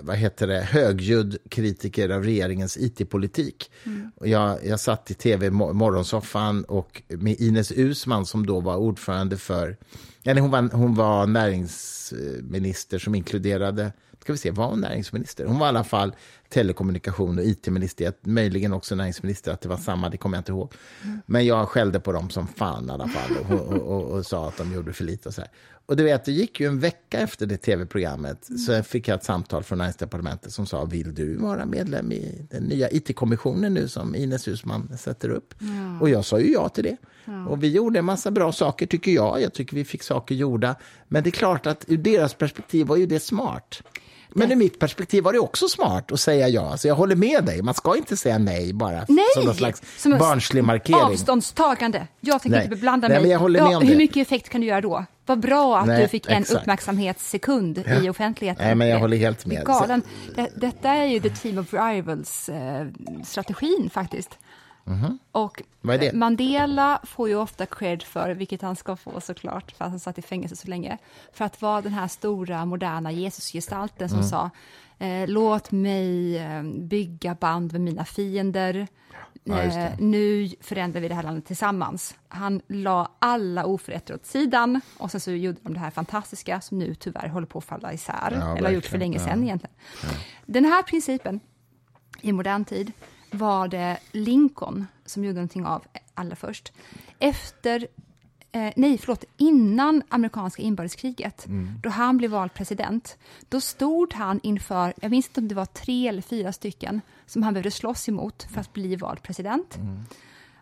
[0.00, 3.70] vad heter det, högljudd kritiker av regeringens it-politik.
[3.84, 4.10] Mm.
[4.20, 9.76] Jag, jag satt i tv morgonsoffan och med Ines Usman som då var ordförande för...
[10.24, 13.92] Eller hon, var, hon var näringsminister som inkluderade...
[14.20, 15.44] Ska vi se, var hon näringsminister?
[15.46, 16.14] Hon var i alla fall
[16.48, 20.72] telekommunikation och it-minister, möjligen också näringsminister, att det var samma, det kommer jag inte ihåg.
[21.04, 21.20] Mm.
[21.26, 24.48] Men jag skällde på dem som fan i alla fall och, och, och, och sa
[24.48, 25.50] att de gjorde för lite och så här.
[25.86, 28.58] Och du vet, det gick ju en vecka efter det tv-programmet mm.
[28.58, 32.62] så fick jag ett samtal från näringsdepartementet som sa, vill du vara medlem i den
[32.62, 35.54] nya it-kommissionen nu som Ines Husman sätter upp?
[35.58, 36.00] Ja.
[36.00, 36.96] Och jag sa ju ja till det.
[37.24, 37.46] Ja.
[37.46, 39.42] Och vi gjorde en massa bra saker, tycker jag.
[39.42, 40.76] Jag tycker vi fick saker gjorda.
[41.08, 43.82] Men det är klart att ur deras perspektiv var ju det smart.
[44.30, 46.76] Men ur mitt perspektiv var det också smart att säga ja.
[46.76, 49.24] Så jag håller med dig, man ska inte säga nej bara nej!
[49.34, 51.00] som någon slags som barnslig markering.
[51.00, 52.06] Avståndstagande.
[52.20, 52.64] Jag tänker nej.
[52.64, 53.22] inte beblanda mig.
[53.22, 55.04] Nej, jag håller med ja, hur mycket effekt kan du göra då?
[55.26, 56.60] Vad bra att nej, du fick en exakt.
[56.60, 58.02] uppmärksamhetssekund ja.
[58.02, 58.66] i offentligheten.
[58.66, 59.64] Nej, men jag håller helt med.
[59.64, 60.02] Galen.
[60.36, 64.38] Det, detta är ju the team of rivals-strategin eh, faktiskt.
[64.88, 65.18] Mm -hmm.
[65.32, 65.62] Och
[66.14, 70.18] Mandela får ju ofta cred för, vilket han ska få såklart, för att han satt
[70.18, 70.98] i fängelse så länge,
[71.32, 74.28] för att vara den här stora, moderna Jesusgestalten som mm.
[74.28, 74.50] sa
[74.98, 78.86] eh, låt mig eh, bygga band med mina fiender.
[79.44, 82.14] Ja, eh, nu förändrar vi det här landet tillsammans.
[82.28, 86.78] Han la alla oförrätter åt sidan och sen så gjorde de det här fantastiska som
[86.78, 89.44] nu tyvärr håller på att falla isär, ja, eller har gjort för länge sedan ja.
[89.44, 89.76] egentligen.
[90.46, 91.40] Den här principen
[92.20, 92.92] i modern tid
[93.30, 96.72] var det Lincoln som gjorde någonting av allra först.
[97.18, 97.88] Efter
[98.52, 101.80] Eh, nej, förlåt, innan amerikanska inbördeskriget, mm.
[101.82, 103.18] då han blev vald president,
[103.48, 107.42] då stod han inför, jag minns inte om det var tre eller fyra stycken, som
[107.42, 109.76] han behövde slåss emot för att bli vald president.
[109.76, 110.04] Mm.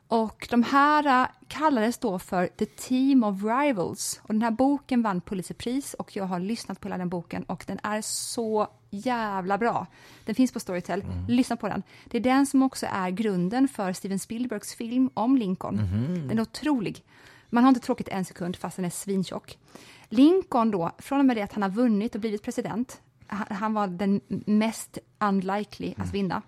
[0.09, 4.21] Och de här uh, kallades då för The Team of Rivals.
[4.23, 7.65] Och den här boken vann Pulitzerpris och jag har lyssnat på hela den boken och
[7.67, 9.87] den är så jävla bra.
[10.25, 11.03] Den finns på Storytel.
[11.03, 11.27] Mm.
[11.29, 11.83] Lyssna på den.
[12.05, 15.79] Det är den som också är grunden för Steven Spielbergs film om Lincoln.
[15.79, 16.29] Mm.
[16.29, 17.05] Den är otrolig.
[17.51, 19.59] Man har inte tråkigt en sekund fast den är svintjock.
[20.09, 23.87] Lincoln då, från och med det att han har vunnit och blivit president, han var
[23.87, 26.11] den mest unlikely att mm.
[26.11, 26.43] vinna.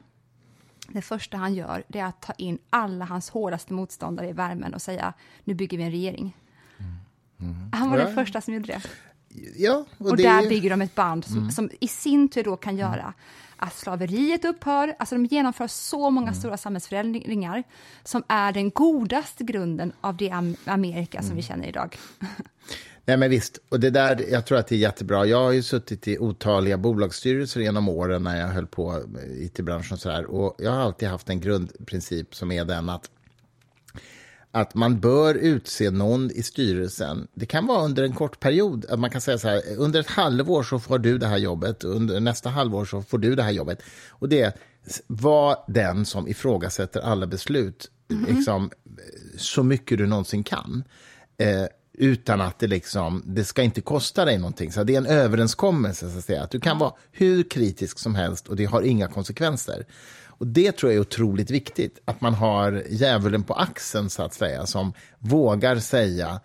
[0.92, 4.74] Det första han gör det är att ta in alla hans hårdaste motståndare i värmen
[4.74, 5.12] och säga
[5.44, 6.36] nu bygger vi en regering.
[6.78, 6.92] Mm.
[7.40, 7.70] Mm.
[7.72, 8.04] Han var ja.
[8.04, 8.82] den första som gjorde det.
[9.56, 10.48] Ja, och, och där är...
[10.48, 11.50] bygger de ett band som, mm.
[11.50, 12.80] som, i sin tur då kan mm.
[12.80, 13.14] göra
[13.56, 14.96] att slaveriet upphör.
[14.98, 16.40] Alltså de genomför så många mm.
[16.40, 17.64] stora samhällsförändringar
[18.04, 21.98] som är den godaste grunden av det Amerika som vi känner idag.
[23.08, 23.58] Nej, men visst.
[23.68, 25.26] Och det där, jag tror att det är jättebra.
[25.26, 29.02] Jag har ju suttit i otaliga bolagsstyrelser genom åren när jag höll på
[29.36, 30.24] i it-branschen och så där.
[30.24, 33.10] Och jag har alltid haft en grundprincip som är den att
[34.50, 37.28] att man bör utse någon i styrelsen.
[37.34, 38.86] Det kan vara under en kort period.
[38.88, 41.84] Att man kan säga så här, under ett halvår så får du det här jobbet,
[41.84, 43.82] under nästa halvår så får du det här jobbet.
[44.08, 44.56] Och det
[45.06, 48.36] var den som ifrågasätter alla beslut, mm -hmm.
[48.36, 48.70] liksom,
[49.36, 50.84] så mycket du någonsin kan.
[51.38, 51.66] Eh,
[51.98, 54.72] utan att det liksom, det ska inte kosta dig någonting.
[54.72, 56.42] Så det är en överenskommelse, så att säga.
[56.42, 59.86] Att du kan vara hur kritisk som helst och det har inga konsekvenser.
[60.26, 64.34] Och Det tror jag är otroligt viktigt, att man har djävulen på axeln, så att
[64.34, 66.40] säga, som vågar säga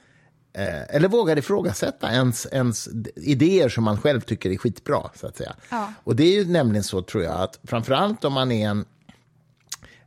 [0.54, 5.10] eh, eller vågar ifrågasätta ens, ens idéer som man själv tycker är skitbra.
[5.16, 5.56] Så att säga.
[5.70, 5.94] Ja.
[6.04, 8.86] Och Det är ju nämligen så, tror jag, att framförallt om man är en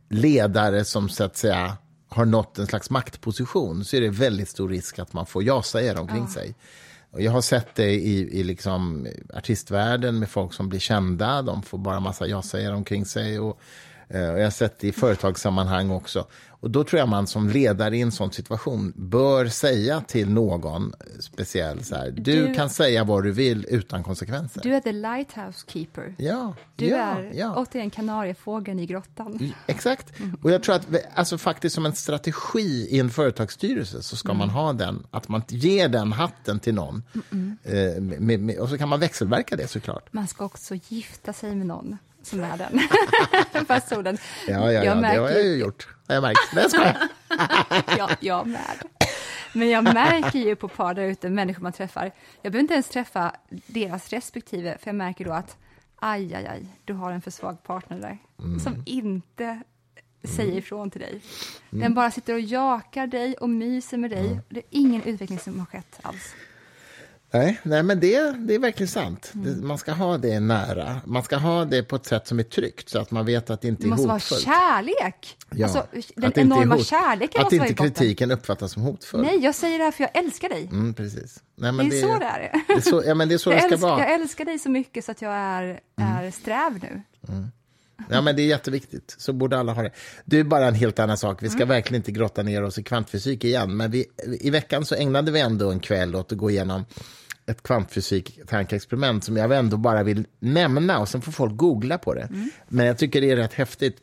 [0.09, 1.77] ledare som så att säga
[2.17, 5.99] har nått en slags maktposition så är det väldigt stor risk att man får ja-sägare
[5.99, 6.33] omkring ja.
[6.33, 6.55] sig.
[7.11, 11.43] Och jag har sett det i, i liksom artistvärlden med folk som blir kända.
[11.43, 13.41] De får bara massa ja-sägare omkring sig.
[13.41, 13.61] Och,
[14.09, 16.27] eh, och jag har sett det i företagssammanhang också.
[16.61, 20.93] Och då tror jag man som ledare i en sån situation bör säga till någon
[21.21, 24.61] speciell så här, du, du, kan säga vad du vill utan konsekvenser.
[24.63, 26.15] Du är the lighthouse keeper.
[26.19, 27.55] Ja, du ja, är ja.
[27.57, 29.53] återigen kanariefågeln i grottan.
[29.67, 30.13] Exakt.
[30.43, 34.39] Och jag tror att alltså faktiskt som en strategi i en företagsstyrelse så ska mm.
[34.39, 37.03] man ha den, att man ger den hatten till någon.
[37.33, 37.57] Mm.
[37.63, 40.13] Eh, med, med, och så kan man växelverka det såklart.
[40.13, 44.18] Man ska också gifta sig med någon som är den personen.
[44.49, 45.89] Ja, ja, ja det har jag ju gjort.
[46.09, 46.53] Har jag märkt.
[46.55, 46.66] Nej,
[47.29, 48.83] jag ja, jag med.
[49.53, 52.12] Men jag märker ju på par där ute, människor man träffar,
[52.43, 53.33] jag behöver inte ens träffa
[53.66, 55.57] deras respektive, för jag märker då att
[55.97, 58.61] aj, aj, aj, du har en för svag partner där, mm.
[58.61, 59.62] som inte
[60.22, 60.59] säger mm.
[60.59, 61.22] ifrån till dig.
[61.70, 61.83] Mm.
[61.83, 64.27] Den bara sitter och jakar dig och myser med dig.
[64.27, 64.39] Mm.
[64.49, 66.35] Det är ingen utveckling som har skett alls.
[67.31, 69.31] Nej, nej men det, det är verkligen sant.
[69.33, 71.01] Det, man ska ha det nära.
[71.05, 73.61] Man ska ha det på ett sätt som är tryggt, så att man vet att
[73.61, 74.45] det inte Det är måste vara hotfullt.
[74.45, 75.37] kärlek.
[75.51, 79.22] Ja, Alltså, den att det enorma hot- kärleken Att inte kritiken uppfattas som hotfull.
[79.22, 80.64] Nej, jag säger det här för jag älskar dig.
[80.64, 81.43] Mm, precis.
[81.57, 82.53] Nej, det men är så det är.
[82.68, 83.99] det är så, ja, men det är så det Jag ska älskar, vara.
[84.01, 84.11] Mm.
[84.12, 87.03] jag älskar dig så mycket så att jag är, är sträv nu.
[88.11, 89.15] Ja, men det är jätteviktigt.
[89.19, 89.91] Så borde alla ha det.
[90.25, 91.43] Det är bara en helt annan sak.
[91.43, 91.69] Vi ska Mm.
[91.69, 93.77] verkligen inte grotta ner oss i kvantfysik igen.
[93.77, 94.07] Men vi,
[94.41, 96.85] i veckan så ägnade vi ändå en kväll åt att gå igenom
[97.47, 102.23] ett kvantfysik-tankeexperiment som jag ändå bara vill nämna och sen får folk googla på det.
[102.23, 102.51] Mm.
[102.69, 103.97] Men jag tycker det är rätt häftigt,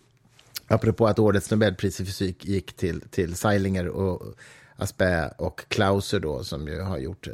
[0.68, 4.36] apropå att årets Nobelpris i fysik gick till, till Seilinger och
[4.76, 7.34] Aspect och Clauser då, som ju har gjort eh,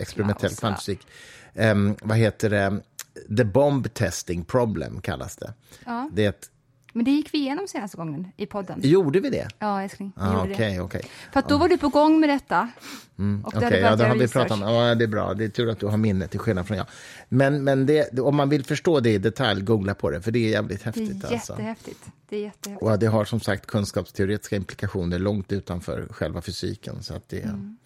[0.00, 1.06] experimentell kvantfysik.
[1.54, 2.80] Em, vad heter det?
[3.36, 5.54] The bomb testing problem kallas det.
[5.84, 6.10] Ja.
[6.12, 6.50] Det är ett,
[6.96, 8.80] Men det gick vi igenom senaste gången i podden.
[8.82, 9.48] gjorde vi det?
[9.58, 10.12] Ja, älskling.
[10.16, 10.80] Vi Ah, gjorde det.
[10.80, 11.02] okej.
[11.32, 12.68] För att då var du på gång med detta.
[13.44, 14.60] Och Okej, hade ja, det har vi pratat om.
[14.60, 15.34] Ja, det är bra.
[15.34, 16.86] Det är tur att du har minne till skillnad från jag.
[17.28, 20.30] Men, men det, det- om man vill förstå det i detalj, googla på det, för
[20.30, 21.24] det är jävligt Det häftigt.
[21.24, 21.52] är alltså.
[21.52, 22.00] jättehäftigt.
[22.28, 22.82] Det är jättehäftigt.
[22.82, 27.02] Och det har som sagt kunskapsteoretiska implikationer långt utanför själva fysiken.
[27.02, 27.40] Så att det...
[27.42, 27.76] Mm.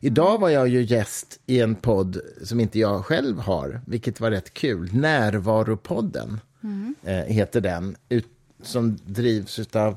[0.00, 4.30] Idag var jag ju gäst i en podd som inte jag själv har, vilket var
[4.30, 4.90] rätt kul.
[4.94, 6.94] Närvaropodden Mm.
[7.02, 8.26] eh, heter den, ut,
[8.62, 9.96] som drivs av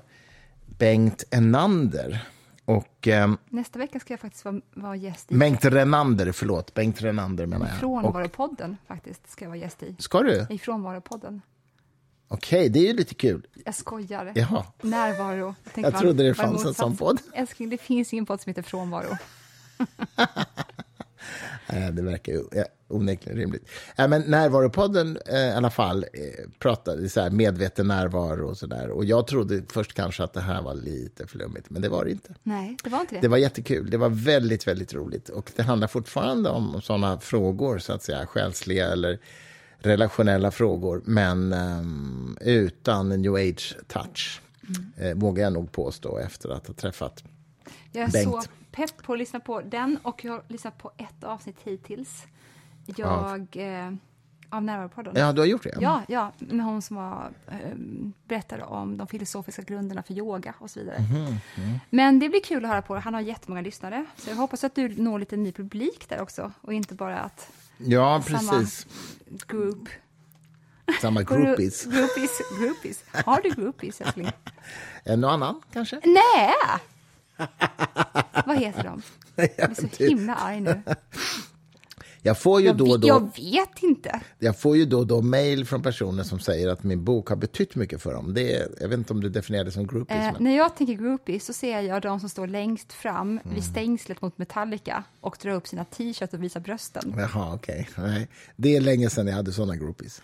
[0.66, 2.28] Bengt Enander.
[2.66, 6.74] Och ehm, Nästa vecka ska jag faktiskt vara, vara gäst i Bengt Renander, förlåt.
[6.74, 7.78] Bengt Renander menar jag.
[7.78, 8.78] Frånvaropodden.
[8.88, 9.96] Faktiskt ska jag vara gäst i.
[10.00, 10.46] ska du?
[10.50, 11.42] I Frånvaropodden.
[12.28, 13.48] Okej, det är ju lite kul.
[13.66, 14.32] Jag skojar.
[14.36, 14.66] Jaha.
[14.82, 15.56] Närvaro.
[15.76, 17.20] Jag man, trodde det fanns en sån podd.
[17.34, 19.18] Älskling, det finns ingen podd som heter Frånvaro.
[21.68, 23.70] Eh, Det verkar ju ja, onekligen rimligt.
[23.98, 28.68] Eh, Men närvaropodden eh, i alla fall eh, pratade så här medveten närvaro och så
[28.68, 28.90] där.
[28.90, 32.12] Och jag trodde först kanske att det här var lite flummigt, men det var det
[32.12, 32.34] inte.
[32.44, 33.22] Nej, det var inte det.
[33.22, 33.90] Det var jättekul.
[33.90, 35.30] Det var väldigt, väldigt roligt.
[35.30, 39.20] Och det handlar fortfarande om sådana frågor, så att säga, själsliga eller
[39.80, 41.56] relationella frågor, men
[42.42, 44.42] utan en new age-touch.
[44.98, 47.24] Eh, vågar jag nog påstå efter att ha träffat
[47.92, 48.30] Jag Bengt.
[48.32, 48.42] så
[48.72, 52.24] pepp på att lyssna på den och jag har lyssnat på ett avsnitt hittills.
[52.86, 53.48] Jag...
[53.58, 53.92] Eh,
[54.54, 55.14] av Närvaropodden.
[55.16, 55.78] Ja, du har gjort det?
[55.80, 57.58] Ja, ja, med hon som var, eh,
[58.28, 61.06] berättade om de filosofiska grunderna för yoga och så vidare.
[61.90, 62.96] Men det blir kul att höra på.
[62.96, 64.06] Han har jättemånga lyssnare.
[64.18, 67.52] Så jag hoppas att du når lite ny publik där också och inte bara att
[67.78, 68.52] Ja, Samma.
[68.52, 68.88] precis.
[69.48, 69.90] group...
[71.02, 71.86] Samma groupies.
[71.86, 72.42] Groupies.
[72.60, 73.04] groupies.
[73.26, 74.32] Har du groupies, älskling?
[75.04, 76.02] En och annan, kanske?
[76.06, 76.54] Nej!
[78.46, 79.02] Vad heter de?
[79.36, 80.82] Jag, är så himla arg nu.
[82.22, 84.22] jag får ju Jag, då och då, jag vet inte.
[84.40, 87.36] jag får ju då och då mejl från personer som säger att min bok har
[87.36, 88.34] betytt mycket för dem.
[88.34, 90.18] Det är, jag vet inte om du definierar det som groupies.
[90.18, 90.44] Eh, men...
[90.44, 93.56] när jag tänker groupies så ser jag de som står längst fram Mm.
[93.56, 97.14] vid stängslet mot Metallica och drar upp sina t-shirts och visar brösten.
[97.18, 97.90] Jaha, okej.
[97.98, 100.22] Nej, Det är länge sedan jag hade såna groupies.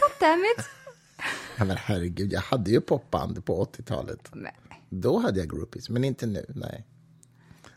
[0.00, 0.66] Goddammit!
[1.58, 4.30] Ja, men herregud, jag hade ju popband på 80-talet.
[4.32, 4.52] Nej,
[4.90, 6.44] Då hade jag groupies, men inte nu.
[6.48, 6.86] Nej.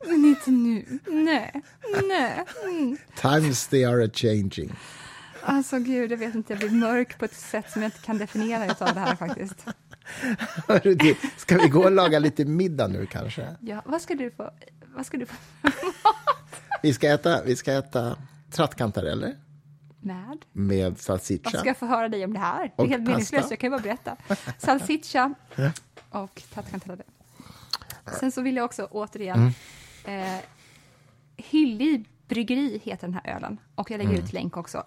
[0.08, 1.00] men inte nu.
[1.08, 1.62] Nej,
[2.08, 2.46] nej.
[2.64, 2.98] Mm.
[3.22, 4.74] Times they are a changing.
[5.46, 8.18] Alltså gud, jag vet inte, jag blir mörk på ett sätt som jag inte kan
[8.18, 9.66] definiera utav det här faktiskt.
[10.68, 13.56] Hörru du, Ska vi gå och laga lite middag nu kanske?
[13.60, 14.52] Ja, vad ska du få?
[14.96, 15.36] Vad ska du få?
[16.84, 18.18] Vi ska äta, vi ska äta
[18.52, 19.36] trattkantareller
[20.02, 20.38] Med?
[20.52, 21.60] med Vad salsiccia.
[21.60, 22.60] ska jag få höra dig om det här?
[22.64, 24.18] Det är Och helt meningslöst, jag kan ju bara berätta.
[24.58, 25.34] Salsiccia
[26.14, 27.06] och tattkantareller.
[28.20, 29.52] Sen så vill jag också återigen...
[30.06, 30.34] Mm.
[30.36, 30.40] Eh,
[31.38, 33.60] Hylli bryggeri heter den här ölen.
[33.76, 34.84] Och jag lägger ut länk också.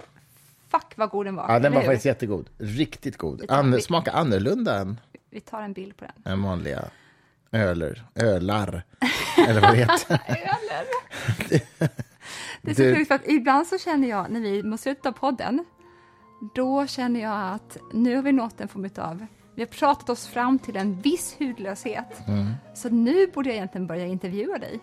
[0.68, 1.44] Fuck vad god den var.
[1.44, 1.54] Mm.
[1.54, 1.86] Ja, den var hur?
[1.86, 2.48] faktiskt jättegod.
[2.58, 3.44] Riktigt god.
[3.50, 5.00] An- smakar annorlunda än,
[5.30, 6.32] Vi tar en bild på den.
[6.32, 6.84] än vanliga
[7.52, 8.04] öler.
[8.14, 8.82] Ölar,
[9.48, 10.20] eller vad det heter.
[10.28, 10.86] Öler!
[12.62, 15.06] det är så Du- sjukt för att ibland så känner jag, när vi mot slutet
[15.06, 15.64] av podden,
[16.54, 20.26] då känner jag att nu har vi nått en form av vi har pratat oss
[20.26, 22.28] fram till en viss hudlöshet.
[22.28, 22.46] Mm.
[22.74, 24.80] Så nu borde jag egentligen börja intervjua dig.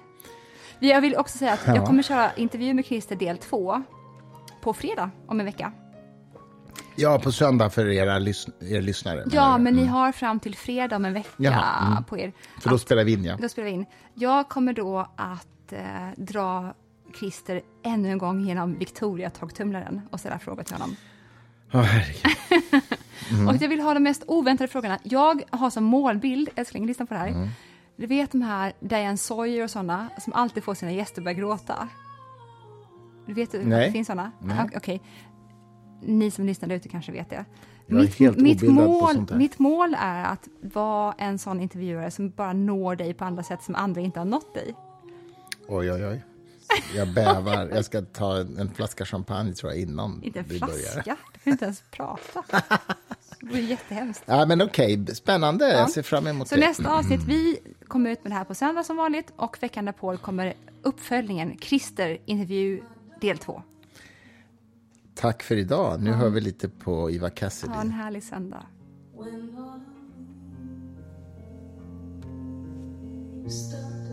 [0.79, 1.85] Jag vill också säga att jag Ja.
[1.85, 3.83] kommer köra intervju med Christer del två
[4.61, 5.71] på fredag om en vecka.
[6.95, 9.23] Ja, på söndag för era lys- er lyssnare.
[9.31, 12.03] Ja, men ni har fram till fredag om en vecka Jaha, mm.
[12.03, 12.33] på er.
[12.61, 13.37] För då spelar vi in, ja.
[13.41, 13.85] Då spelar vi in.
[14.13, 15.79] Jag kommer då att eh,
[16.17, 16.73] dra
[17.19, 20.95] Christer ännu en gång genom Victoria torktumlaren och ställa frågor till honom.
[21.73, 22.81] Åh, herregud.
[23.49, 24.99] Och jag vill ha de mest oväntade frågorna.
[25.03, 27.27] Jag har som målbild, älskling, lyssna på det här.
[27.27, 27.49] Mm.
[27.95, 31.37] Du vet de här Diane Sawyer och sådana som alltid får sina gäster att börja
[31.37, 31.89] gråta?
[33.25, 34.31] Du vet att det finns sådana?
[34.49, 35.01] Ja, Okej.
[36.01, 37.45] Ni som lyssnar ute kanske vet det.
[38.37, 43.13] Mitt, på mål, mitt mål är att vara en sån intervjuare som bara når dig
[43.13, 44.75] på andra sätt som andra inte har nått dig.
[45.67, 46.23] Oj, oj, oj.
[46.95, 47.69] Jag bävar.
[47.73, 51.17] Jag ska ta en, en flaska champagne tror jag innan Inte en vi flaska, börjar.
[51.33, 52.43] du kan inte ens prata.
[53.39, 54.23] Det vore jättehemskt.
[54.25, 55.71] Ja, men okej, spännande.
[55.71, 56.61] Jag ser fram emot Så det.
[56.67, 60.17] nästa avsnitt, vi kommer ut med det här på söndag som vanligt och veckan därpå
[60.17, 62.81] kommer uppföljningen, Christer intervju
[63.21, 63.61] del två.
[65.15, 66.01] Tack för idag.
[66.01, 67.73] Nu hör vi lite på Iva Cassidy.
[67.73, 68.63] Ha en härlig söndag.
[73.49, 74.12] Start